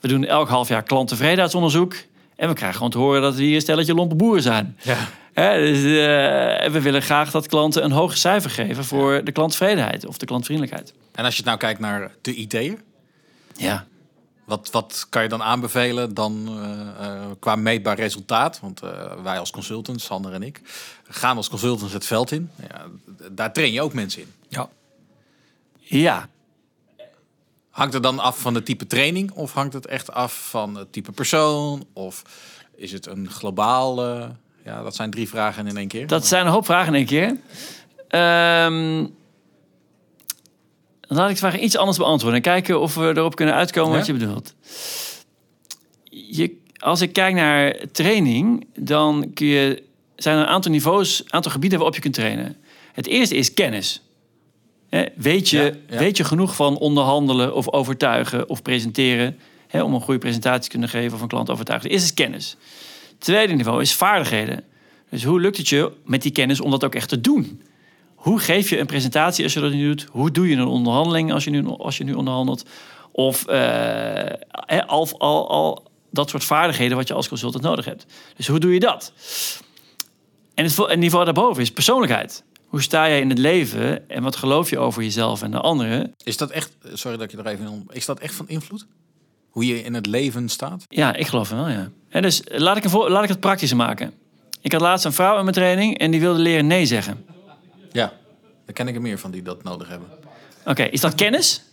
[0.01, 1.95] We doen elk half jaar klanttevredenheidsonderzoek.
[2.35, 4.77] En we krijgen gewoon te horen dat we hier een stelletje lompe boeren zijn.
[4.81, 4.97] Ja.
[5.33, 10.05] Hè, dus, eh, we willen graag dat klanten een hoger cijfer geven voor de klanttevredenheid
[10.05, 10.93] of de klantvriendelijkheid.
[11.11, 12.77] En als je nou kijkt naar de IT'er,
[13.55, 13.85] Ja.
[14.45, 18.59] wat, wat kan je dan aanbevelen dan eh, eh, qua meetbaar resultaat?
[18.59, 18.79] Want
[19.23, 20.61] wij als consultants, Sander en ik,
[21.09, 22.49] gaan als consultants het veld in.
[22.69, 22.85] Ja,
[23.31, 24.31] daar train je ook mensen in.
[24.47, 24.69] Ja.
[25.79, 26.29] Ja,
[27.81, 30.93] Hangt het dan af van het type training of hangt het echt af van het
[30.93, 31.85] type persoon?
[31.93, 32.21] Of
[32.75, 34.03] is het een globaal...
[34.65, 36.07] ja, dat zijn drie vragen in één keer.
[36.07, 37.37] Dat zijn een hoop vragen in één keer.
[40.99, 42.37] Dan laat ik de vraag iets anders beantwoorden.
[42.37, 44.55] En kijken of we erop kunnen uitkomen wat je bedoelt.
[46.09, 49.83] Je, als ik kijk naar training, dan kun je,
[50.15, 52.57] zijn er een aantal niveaus, een aantal gebieden waarop je kunt trainen.
[52.93, 54.01] Het eerste is kennis.
[54.91, 55.97] Hè, weet, je, Ja, ja.
[55.97, 59.37] weet je genoeg van onderhandelen of overtuigen of presenteren...
[59.67, 61.91] Hè, om een goede presentatie te kunnen geven of een klant overtuigen.
[61.91, 62.57] Het is kennis.
[63.09, 64.63] Het tweede niveau is vaardigheden.
[65.09, 67.61] Dus hoe lukt het je met die kennis om dat ook echt te doen?
[68.15, 70.07] Hoe geef je een presentatie als je dat niet doet?
[70.11, 72.65] Hoe doe je een onderhandeling als je nu, als je nu onderhandelt?
[73.11, 78.05] Of eh, al, al, al dat soort vaardigheden wat je als consultant nodig hebt.
[78.35, 79.13] Dus hoe doe je dat?
[80.53, 82.43] En het niveau daarboven is persoonlijkheid.
[82.71, 86.13] Hoe sta jij in het leven en wat geloof je over jezelf en de anderen?
[86.23, 88.85] Is dat echt, sorry dat ik je er even in, is dat echt van invloed?
[89.49, 90.85] Hoe je in het leven staat?
[90.89, 91.89] Ja, ik geloof wel, ja.
[92.09, 94.13] En dus laat ik, een voor, laat ik het praktischer maken.
[94.61, 97.25] Ik had laatst een vrouw in mijn training en die wilde leren nee zeggen.
[97.91, 98.13] Ja,
[98.65, 100.07] daar ken ik er meer van die dat nodig hebben.
[100.65, 101.63] Oké, is dat kennis?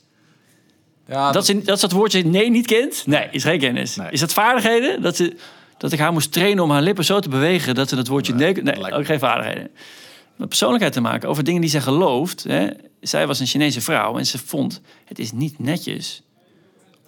[1.06, 3.06] Ja, Dat ze, dat ze woordje nee niet kent?
[3.06, 3.96] Nee, is geen kennis.
[3.96, 4.11] Nee.
[4.11, 5.02] Is dat vaardigheden?
[5.02, 5.37] Dat, ze,
[5.76, 8.34] dat ik haar moest trainen om haar lippen zo te bewegen dat ze het woordje
[8.34, 8.62] nee...
[8.62, 9.70] Nee, lijkt ook geen vaardigheden.
[10.38, 12.42] Met persoonlijkheid te maken over dingen die zij gelooft.
[12.42, 12.68] Hè.
[13.01, 16.22] Zij was een Chinese vrouw en ze vond het is niet netjes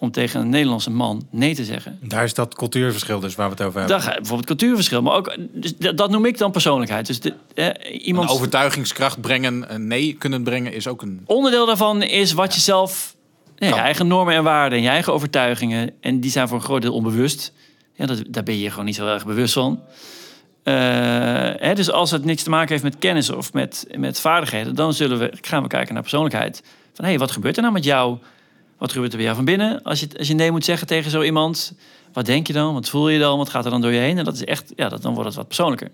[0.01, 1.99] om tegen een Nederlandse man nee te zeggen.
[2.03, 3.99] Daar is dat cultuurverschil dus waar we het over hebben.
[3.99, 7.07] Bijvoorbeeld cultuurverschil, maar ook dus dat, dat noem ik dan persoonlijkheid.
[7.07, 11.23] Dus de, eh, een iemand overtuigingskracht brengen, een nee kunnen brengen, is ook een...
[11.27, 13.17] onderdeel daarvan is wat je zelf,
[13.57, 15.91] ja, je eigen normen en waarden en je eigen overtuigingen.
[16.01, 17.53] En die zijn voor een groot deel onbewust.
[17.95, 19.81] Ja, dat, daar ben je gewoon niet zo erg bewust van.
[20.63, 24.95] Eh, dus als het niks te maken heeft met kennis of met, met vaardigheden, dan
[24.95, 26.63] zullen we, gaan we kijken naar persoonlijkheid.
[26.95, 28.19] Van hé, hey, wat gebeurt er nou met jou?
[28.79, 29.83] Wat gebeurt er bij jou van binnen?
[29.83, 31.75] Als je, als je nee moet zeggen tegen zo iemand,
[32.13, 32.75] wat denk je dan?
[32.75, 33.39] Wat voel je dan?
[33.39, 34.19] Wat gaat er dan door je heen?
[34.19, 35.91] En dat is echt, ja, dan wordt het wat persoonlijker.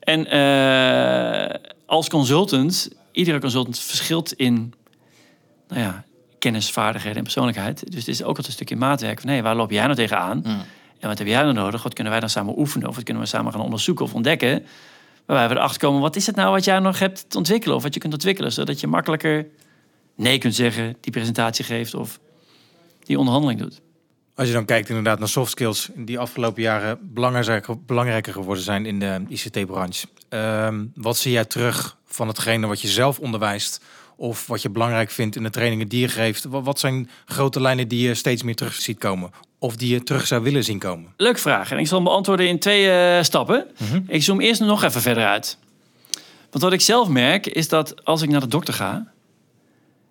[0.00, 4.74] En eh, als consultant, iedere consultant verschilt in
[5.68, 6.04] nou ja,
[6.38, 7.90] kennis, vaardigheden en persoonlijkheid.
[7.90, 10.42] Dus het is ook altijd een stukje maatwerk van hé, waar loop jij nou tegenaan?
[11.04, 11.82] En wat heb jij nou nodig?
[11.82, 12.88] Wat kunnen wij dan samen oefenen?
[12.88, 14.66] Of wat kunnen we samen gaan onderzoeken of ontdekken?
[15.26, 17.76] Waarbij we erachter komen, wat is het nou wat jij nog hebt te ontwikkelen?
[17.76, 19.46] Of wat je kunt ontwikkelen, zodat je makkelijker
[20.14, 22.20] nee kunt zeggen, die presentatie geeft of
[23.02, 23.80] die onderhandeling doet.
[24.34, 26.98] Als je dan kijkt inderdaad naar soft skills die afgelopen jaren
[27.86, 30.06] belangrijker, geworden zijn in de ICT-branche.
[30.28, 33.84] Ehm, wat zie jij terug van hetgene wat je zelf onderwijst
[34.16, 36.44] of wat je belangrijk vindt in de trainingen die je geeft?
[36.44, 39.30] Wat zijn grote lijnen die je steeds meer terug ziet komen
[39.64, 41.12] of die je terug zou willen zien komen?
[41.16, 41.70] Leuke vraag.
[41.70, 43.66] En ik zal hem beantwoorden in twee eh, stappen.
[44.06, 45.58] Ik zoom eerst nog even verder uit.
[46.50, 49.12] Want wat ik zelf merk is dat als ik naar de dokter ga...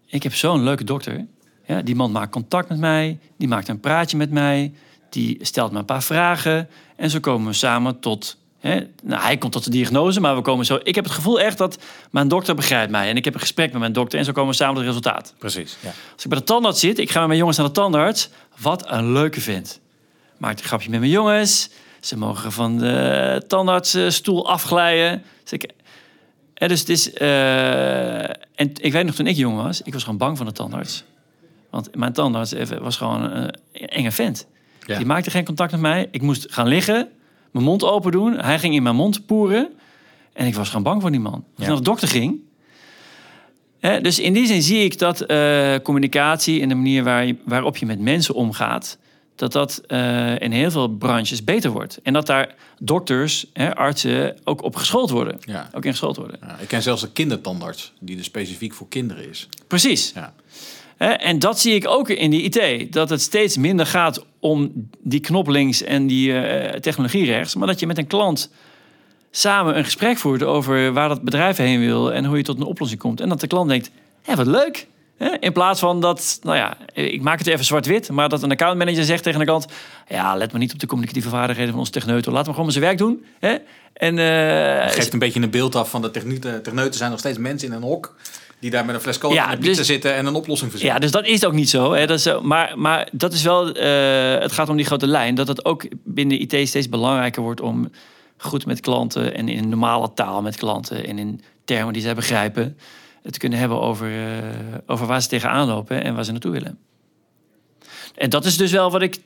[0.07, 1.25] Ik heb zo'n leuke dokter.
[1.67, 3.19] Ja, die man maakt contact met mij.
[3.37, 4.73] Die maakt een praatje met mij.
[5.09, 6.69] Die stelt me een paar vragen.
[6.95, 8.37] En zo komen we samen tot...
[8.63, 10.79] Hè, nou, hij komt tot de diagnose, maar we komen zo...
[10.83, 11.77] Ik heb het gevoel echt dat
[12.11, 13.09] mijn dokter begrijpt mij.
[13.09, 14.19] En ik heb een gesprek met mijn dokter.
[14.19, 15.33] En zo komen we samen tot het resultaat.
[15.37, 15.77] Precies.
[15.79, 15.91] Ja.
[16.13, 18.29] Als ik bij de tandarts zit, ik ga met mijn jongens naar de tandarts.
[18.57, 19.79] Wat een leuke vent.
[20.37, 21.69] Maakt een grapje met mijn jongens.
[21.99, 25.23] Ze mogen van de tandartsstoel afglijden.
[25.43, 25.71] Dus ik,
[26.53, 30.03] en dus het is, eh, en ik weet nog toen ik jong was, ik was
[30.03, 31.03] gewoon bang van de tandarts.
[31.69, 34.47] Want mijn tandarts even was gewoon een enge vent.
[34.85, 34.97] Ja.
[34.97, 36.07] Die maakte geen contact met mij.
[36.11, 37.09] Ik moest gaan liggen,
[37.53, 38.39] mijn mond open doen.
[38.39, 39.69] Hij ging in mijn mond poeren.
[40.33, 41.33] En ik was gewoon bang voor die man.
[41.33, 41.67] Als ik Ja.
[41.67, 42.39] naar de dokter ging,
[43.79, 47.35] Hè, dus in die zin zie ik dat eh, communicatie en de manier waar je-
[47.45, 48.97] waarop je met mensen omgaat,
[49.35, 51.99] dat dat eh, in heel veel branches beter wordt.
[52.03, 55.37] En dat daar dokters, hè, artsen ook op geschoold worden.
[55.39, 55.69] Ja.
[55.73, 56.37] Ook in geschoold worden.
[56.41, 59.49] Ja, ik ken zelfs een kindertandarts die er specifiek voor kinderen is.
[59.67, 60.11] Precies.
[60.15, 60.33] Ja.
[61.11, 62.93] En dat zie ik ook in die IT.
[62.93, 67.55] Dat het steeds minder gaat om die knop links en die eh, technologie rechts.
[67.55, 68.51] Maar dat je met een klant
[69.31, 72.63] samen een gesprek voert over waar dat bedrijf heen wil en hoe je tot een
[72.63, 73.21] oplossing komt.
[73.21, 74.87] En dat de klant denkt, hé, wat leuk.
[75.39, 79.03] In plaats van dat, nou ja, ik maak het even zwart-wit, maar dat een accountmanager
[79.03, 79.65] zegt tegen de klant,
[80.07, 82.31] ja, let maar niet op de communicatieve vaardigheden van onze techneuten.
[82.31, 83.25] Laat hem gewoon zijn werk doen.
[83.39, 83.55] Hè?
[83.93, 86.63] En eh, Geeft een beetje een beeld af van de techneuten.
[86.63, 88.15] Techneuten zijn nog steeds mensen in een hok
[88.63, 91.01] die daar met een fles cola Ja, dus- zitten en een oplossing Ja, verzinnen.
[91.01, 91.93] dus dat is ook niet zo.
[91.93, 92.05] Hè?
[92.07, 95.35] Dat is, maar, maar dat is wel, eh, het gaat om die grote lijn.
[95.35, 97.89] Dat het ook binnen IT steeds belangrijker wordt om
[98.37, 102.77] goed met klanten en in normale taal met klanten en in termen die zij begrijpen,
[103.23, 104.37] het te kunnen hebben over, eh,
[104.87, 106.77] over waar ze tegenaan lopen en waar ze naartoe willen.
[108.15, 109.19] En dat is dus wel wat ik,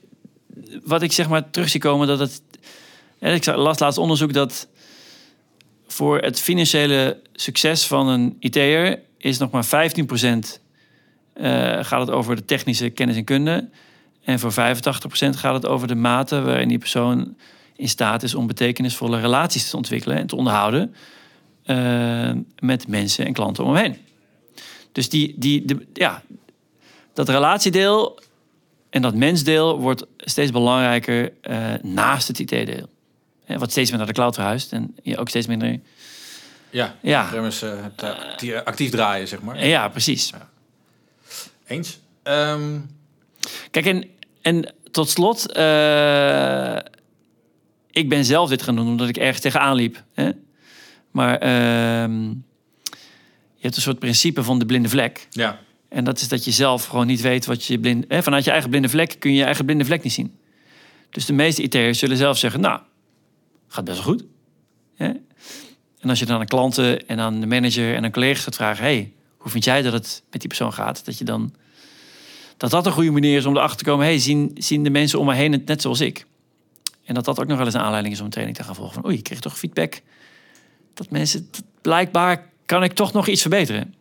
[0.83, 2.07] wat ik zeg maar terug zie komen.
[2.07, 2.41] Dat het,
[3.19, 4.67] en ik las laatst onderzoek dat
[5.87, 9.69] voor het financiële succes van een IT'er is nog maar 15%
[11.33, 13.69] eh, gaat het over de technische kennis en kunde.
[14.23, 14.55] En voor 85%
[15.29, 17.35] gaat het over de mate waarin die persoon
[17.75, 20.95] in staat is om betekenisvolle relaties te ontwikkelen en te onderhouden
[21.63, 23.97] eh, met mensen en klanten om hem heen.
[24.91, 26.23] Dus die, die, de, ja,
[27.13, 28.19] dat relatiedeel
[28.89, 32.89] en dat mensdeel wordt steeds belangrijker eh, naast het IT-deel.
[33.47, 35.79] Wat steeds meer naar de cloud verhuist en je ook steeds minder.
[36.69, 37.29] Ja, Ja.
[37.33, 39.67] het, eh, het eh, actie- actief draaien, zeg maar.
[39.67, 40.31] Ja, precies.
[41.67, 41.99] Eens.
[42.23, 42.79] Ehm,
[43.71, 44.05] Kijk, en,
[44.41, 46.77] en tot slot, eh,
[47.91, 50.03] ik ben zelf dit gaan doen omdat ik ergens tegenaan liep.
[50.13, 50.29] Hè?
[51.11, 52.21] Maar ehm,
[53.55, 55.27] je hebt een soort principe van de blinde vlek.
[55.31, 55.59] ja.
[55.89, 58.05] En dat is dat je zelf gewoon niet weet wat je blind...
[58.07, 60.37] Hè, vanuit je eigen blinde vlek kun je je eigen blinde vlek niet zien.
[61.09, 62.79] Dus de meeste IT'ers zullen zelf zeggen, nou,
[63.67, 64.23] gaat best wel goed.
[64.95, 65.11] Hè?
[66.07, 68.83] En als je dan aan klanten en aan de manager en aan collega's gaat vragen...
[68.83, 71.05] hey, hoe vind jij dat het met die persoon gaat?
[71.05, 71.53] Dat je dan
[72.57, 74.05] dat dat een goede manier is om erachter te komen...
[74.05, 76.25] hey, zien, zien de mensen om me heen het net zoals ik?
[77.03, 78.75] En dat dat ook nog wel eens een aanleiding is om een training te gaan
[78.75, 78.93] volgen.
[78.93, 80.01] Van, oei, ik kreeg toch feedback
[80.93, 81.49] dat mensen...
[81.81, 83.93] blijkbaar kan ik toch nog iets verbeteren.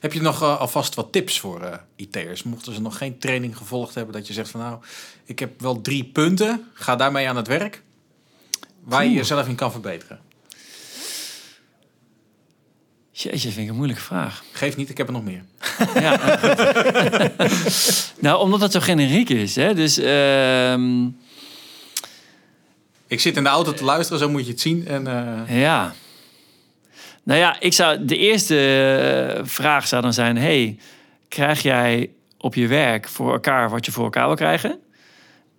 [0.00, 2.42] Heb je nog eh, alvast wat tips voor eh IT'ers?
[2.42, 4.78] Mochten ze nog geen training gevolgd hebben, dat je zegt van nou,
[5.24, 7.82] ik heb wel drie punten, ga daarmee aan het werk.
[8.80, 10.30] Waar je jezelf in kan verbeteren.
[13.14, 14.44] Jeetje, vind ik een moeilijke vraag.
[14.52, 15.42] Geef niet, ik heb er nog meer.
[15.94, 16.38] Ja.
[18.18, 19.56] nou, omdat het zo generiek is.
[19.56, 19.74] Hè?
[19.74, 21.04] Dus ehm,
[23.06, 24.86] Ik zit in de auto te luisteren, zo moet je het zien.
[24.86, 25.94] En, eh, ja.
[27.22, 28.56] Nou ja, ik zou, de eerste
[29.36, 30.36] eh, vraag zou dan zijn...
[30.36, 30.78] hey,
[31.28, 34.80] krijg jij op je werk voor elkaar wat je voor elkaar wil krijgen?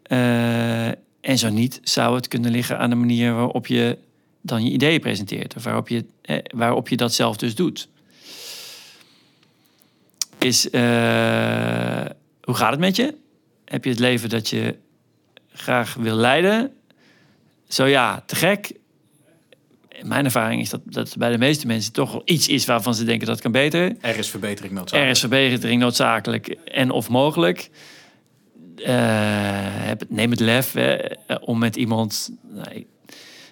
[0.03, 0.87] Eh,
[1.21, 3.97] en zo niet, zou het kunnen liggen aan de manier waarop je
[4.45, 5.55] dan je ideeën presenteert.
[5.55, 7.89] Of waarop je, eh, waarop je dat zelf dus doet.
[10.37, 12.05] Is, eh,
[12.41, 13.15] hoe gaat het met je?
[13.65, 14.75] Heb je het leven dat je
[15.53, 16.73] graag wil leiden?
[17.67, 18.71] Zo ja, te gek.
[20.01, 23.03] Mijn ervaring is dat, dat bij de meeste mensen toch wel iets is waarvan ze
[23.03, 23.95] denken dat kan beter.
[24.01, 25.15] er is verbetering Er noodzakelijk.
[25.15, 27.69] is verbetering noodzakelijk en of mogelijk.
[28.75, 28.93] Eh,
[29.85, 30.75] heb, neem het lef
[31.41, 32.85] om met iemand, nou,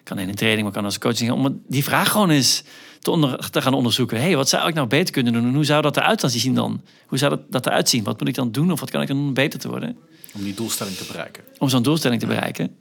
[0.03, 2.63] kan in een training, maar kan als coaching, om die vraag gewoon eens
[2.99, 4.21] te, onder, te gaan onderzoeken.
[4.21, 5.47] hey, wat zou ik nou beter kunnen doen?
[5.47, 6.81] En hoe zou dat eruit zien dan?
[7.07, 8.03] Hoe zou dat, dat eruit zien?
[8.03, 8.71] Wat moet ik dan doen?
[8.71, 9.97] Of wat kan ik dan doen om beter te worden?
[10.33, 11.43] Om die doelstelling te bereiken.
[11.57, 12.75] Om zo'n doelstelling te bereiken.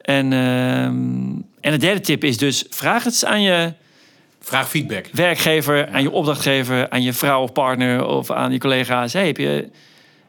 [0.00, 0.92] En, ehm,
[1.60, 3.72] en de derde tip is dus, vraag het eens aan je
[4.40, 5.06] Vraag feedback.
[5.12, 9.12] werkgever, aan je opdrachtgever, aan je vrouw of partner of aan je collega's.
[9.12, 9.68] Hey, heb je...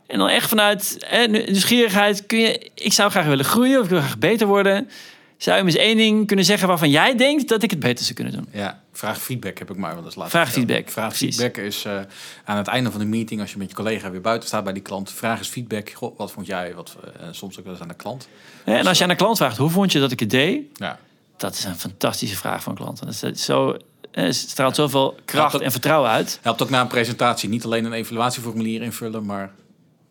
[0.07, 2.69] En dan echt vanuit hè, nieuwsgierigheid kun je...
[2.75, 4.89] Ik zou graag willen groeien of ik wil graag beter worden.
[5.37, 8.03] Zou je me eens één ding kunnen zeggen waarvan jij denkt dat ik het beter
[8.03, 8.47] zou kunnen doen?
[8.51, 10.67] Ja, vraag feedback heb ik maar wel eens laten Vraag vertellen.
[10.69, 11.35] feedback, Vraag precies.
[11.37, 11.99] feedback is eh,
[12.45, 14.73] aan het einde van de meeting, als je met je collega weer buiten staat bij
[14.73, 15.89] die klant, vraag eens feedback.
[15.89, 16.73] Goh, wat vond jij?
[16.75, 18.27] Wat, eh, soms ook wel eens aan de klant.
[18.63, 20.61] En als je aan een klant vraagt, hoe vond je dat ik het deed?
[20.73, 20.99] Ja.
[21.37, 23.05] Dat is een fantastische vraag van klanten.
[23.05, 23.77] Dat is zo,
[24.11, 26.39] het straalt zoveel kracht en vertrouwen uit.
[26.41, 29.51] Helpt ook na een presentatie niet alleen een evaluatieformulier invullen, maar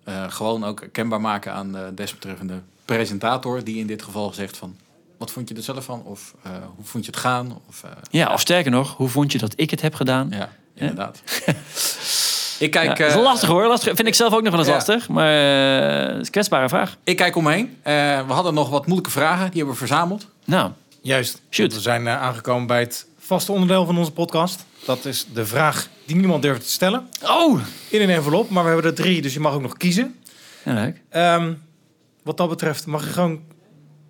[0.05, 4.77] eh, gewoon ook kenbaar maken aan de desbetreffende presentator, die in dit geval zegt van,
[5.25, 6.03] wat vond je er zelf van?
[6.05, 7.61] Of eh, hoe vond je het gaan?
[7.69, 10.29] Of, eh, Ja, of sterker nog, hoe vond je dat ik het heb gedaan?
[10.31, 11.23] ja, inderdaad.
[12.59, 13.67] ik, kijk, Ja, dat is eh, lastig hoor.
[13.67, 13.95] Lastig.
[13.95, 14.75] Vind ik zelf ook nog wel eens Ja.
[14.75, 15.09] lastig.
[15.09, 15.33] Maar
[15.99, 16.97] eh, het is een kwetsbare vraag.
[17.05, 17.77] ik kijk om me heen.
[17.83, 17.93] Eh,
[18.27, 20.27] we hadden nog wat moeilijke vragen, die hebben we verzameld.
[20.45, 20.71] Nou,
[21.03, 21.43] Juist.
[21.51, 21.75] Shoot.
[21.75, 24.65] We zijn aangekomen bij het vaste onderdeel van onze podcast.
[24.87, 27.09] Dat is de vraag die niemand durft te stellen.
[27.23, 27.61] oh!
[27.89, 30.15] In een envelop, maar we hebben er drie, dus je mag ook nog kiezen.
[30.65, 31.01] Ja, leuk.
[31.09, 31.53] Ehm,
[32.23, 33.41] wat dat betreft mag je gewoon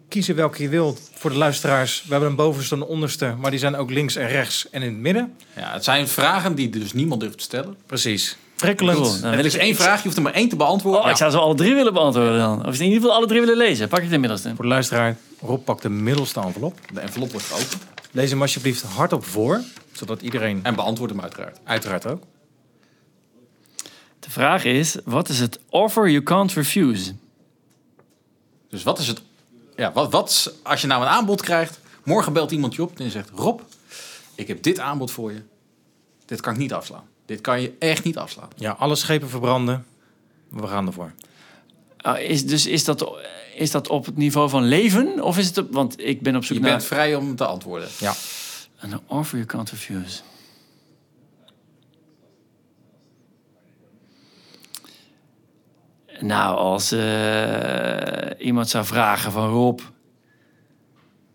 [0.09, 1.00] kiezen welke je wilt.
[1.14, 4.16] Voor de luisteraars, we hebben een bovenste en een onderste, maar die zijn ook links
[4.16, 5.34] en rechts en in het midden.
[5.57, 7.76] Ja, het zijn vragen die dus niemand durft te stellen.
[7.86, 8.36] Precies.
[8.57, 8.98] Prikkelend.
[8.98, 9.12] Cool.
[9.12, 11.02] Nou, Er wil is ik één vraag, je hoeft er maar één te beantwoorden.
[11.05, 12.66] Oh, ik zou ze alle drie willen beantwoorden dan.
[12.66, 13.88] Of in ieder geval alle drie willen lezen.
[13.88, 14.42] Pak het inmiddels.
[14.42, 14.55] dan.
[14.55, 16.78] Voor de luisteraar, Rob pakt de middelste envelop.
[16.92, 17.76] De envelop wordt geopend.
[18.11, 19.61] Lees hem alsjeblieft hardop voor,
[19.92, 21.59] zodat iedereen, En beantwoord hem uiteraard.
[21.64, 22.22] uiteraard ook.
[24.20, 27.14] De vraag is, wat is het offer you can't refuse?
[28.70, 29.22] Dus wat is het...
[29.77, 31.83] Ja, wat, wat als je nou een aanbod krijgt...
[32.05, 33.31] Morgen belt iemand je op en zegt...
[33.35, 33.61] Rob,
[34.35, 35.43] ik heb dit aanbod voor je.
[36.25, 37.05] Dit kan ik niet afslaan.
[37.27, 38.49] Dit kan je echt niet afslaan.
[38.57, 39.87] Ja, alle schepen verbranden.
[40.49, 41.12] We gaan ervoor.
[41.97, 43.11] Ah, is, dus is dat,
[43.55, 45.22] is dat op het niveau van leven?
[45.22, 47.47] Of is het op, want ik ben op zoek Je naar bent vrij om te
[47.47, 47.89] antwoorden.
[47.99, 48.14] Ja.
[48.79, 50.20] een offer you can't refuse.
[56.20, 59.80] Nou, als eh, iemand zou vragen van Rob,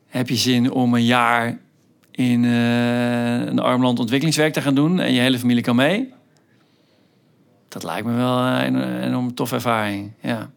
[0.07, 1.57] heb je zin om een jaar
[2.11, 6.13] in eh, een arm land ontwikkelingswerk te gaan doen en je hele familie kan mee?
[7.67, 10.11] Dat lijkt me wel een, een enorm toffe ervaring.
[10.21, 10.49] Ja.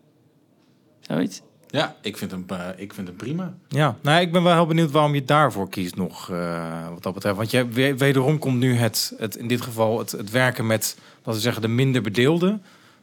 [1.01, 1.43] Zoiets?
[1.69, 3.55] Ja, ik vind hem, eh, ik vind hem prima.
[3.69, 7.15] Ja, nou, ik ben wel heel benieuwd waarom je daarvoor kiest nog, eh, wat dat
[7.15, 7.37] betreft.
[7.37, 10.97] Want je, we- wederom komt nu het, het, in dit geval het, het werken met,
[11.17, 12.63] laten we zeggen, de minder bedeelden.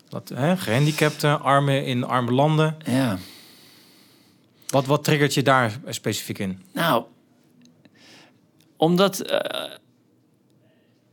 [0.10, 2.78] Dat, hè, gehandicapten, armen in arme landen.
[2.86, 3.18] Ja.
[4.68, 6.64] Wat, wat triggert je daar specifiek in?
[6.74, 7.05] Nou,
[8.78, 9.72] omdat eh,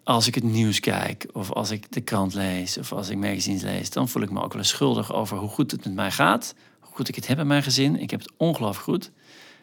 [0.04, 3.62] als ik het nieuws kijk, of als ik de krant lees, of als ik magazines
[3.62, 6.10] lees, dan voel ik me ook wel eens schuldig over hoe goed het met mij
[6.10, 6.54] gaat.
[6.80, 8.00] Hoe goed ik het heb in mijn gezin.
[8.00, 9.10] Ik heb het ongelooflijk goed.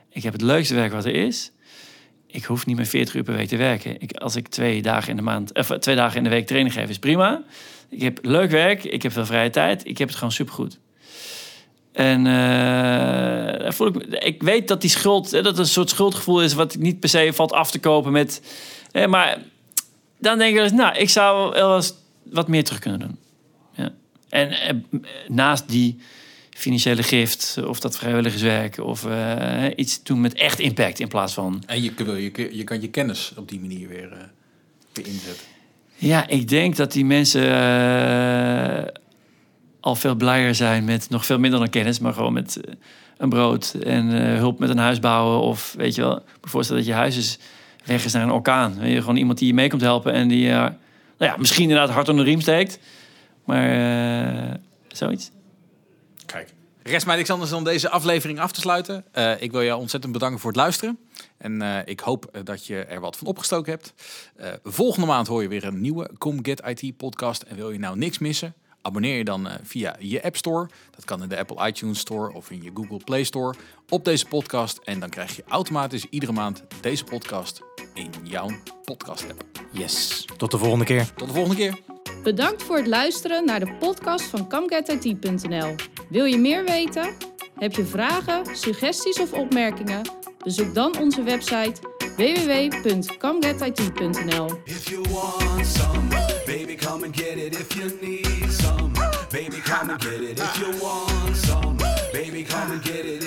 [0.09, 1.51] Ik heb het leukste werk wat er is.
[2.27, 4.01] Ik hoef niet meer 40 uur per week te werken.
[4.01, 6.73] Ik, als ik twee dagen in de maand, of twee dagen in de week training
[6.73, 7.43] geef, is prima.
[7.93, 10.79] Ik heb leuk werk, ik heb veel vrije tijd, ik heb het gewoon supergoed.
[11.91, 16.53] En eh, voel ik, ik weet dat die schuld, dat het een soort schuldgevoel is
[16.53, 18.41] wat niet per se valt af te kopen met.
[19.07, 19.37] Maar
[20.19, 23.17] dan denk ik nou, ik zou wel eens wat meer terug kunnen doen.
[23.75, 23.93] Ja.
[24.29, 24.75] En eh,
[25.27, 25.97] naast die
[26.49, 31.63] financiële gift, of dat vrijwilligerswerk, of eh, iets doen met echt impact in plaats van.
[31.65, 31.91] En je,
[32.51, 34.29] je, kan je kennis op die manier weer,
[34.93, 35.52] weer inzetten.
[35.95, 38.91] Ja, ik denk dat die mensen eh,
[39.79, 42.73] al veel blijer zijn met nog veel minder dan kennis, maar gewoon met eh,
[43.17, 45.39] een brood en eh, hulp met een huis bouwen.
[45.39, 47.39] Of weet je wel, voorstellen dat je huis is
[47.85, 48.79] weg is naar een orkaan.
[48.79, 50.71] Weet je, gewoon iemand die je mee komt helpen en die, nou
[51.17, 52.79] ja, misschien inderdaad hard onder de riem steekt.
[53.45, 55.31] Maar zoiets.
[56.83, 59.05] Rest mij niks anders dan deze aflevering af te sluiten.
[59.11, 60.99] Eh, ik wil jou ontzettend bedanken voor het luisteren.
[61.37, 63.93] En eh, ik hoop eh, dat je er wat van opgestoken hebt.
[64.63, 67.41] Volgende maand hoor je weer een nieuwe Come Get IT podcast.
[67.41, 68.53] En wil je nou niks missen?
[68.81, 70.69] Abonneer je dan via je App Store.
[70.95, 73.55] Dat kan in de Apple iTunes Store of in je Google Play Store.
[73.89, 74.79] Op deze podcast.
[74.83, 77.61] En dan krijg je automatisch iedere maand deze podcast
[77.93, 78.49] in jouw
[78.83, 79.43] podcast app.
[79.71, 80.25] Yes.
[80.37, 81.13] Tot de volgende keer.
[81.13, 81.92] Tot de volgende keer.
[82.23, 85.75] Bedankt voor het luisteren naar de podcast van CamGetIT.nl.
[86.09, 87.13] Wil je meer weten?
[87.55, 90.01] Heb je vragen, suggesties of opmerkingen?
[90.43, 91.73] Bezoek dan onze website
[92.15, 94.59] www.camgetit.nl.
[94.65, 96.07] If you want some,
[96.45, 97.59] baby, come and get it.
[97.59, 98.91] If you need some,
[99.31, 100.39] baby, come and get it.
[100.39, 101.75] If you want some,
[102.11, 103.23] baby, come and get it.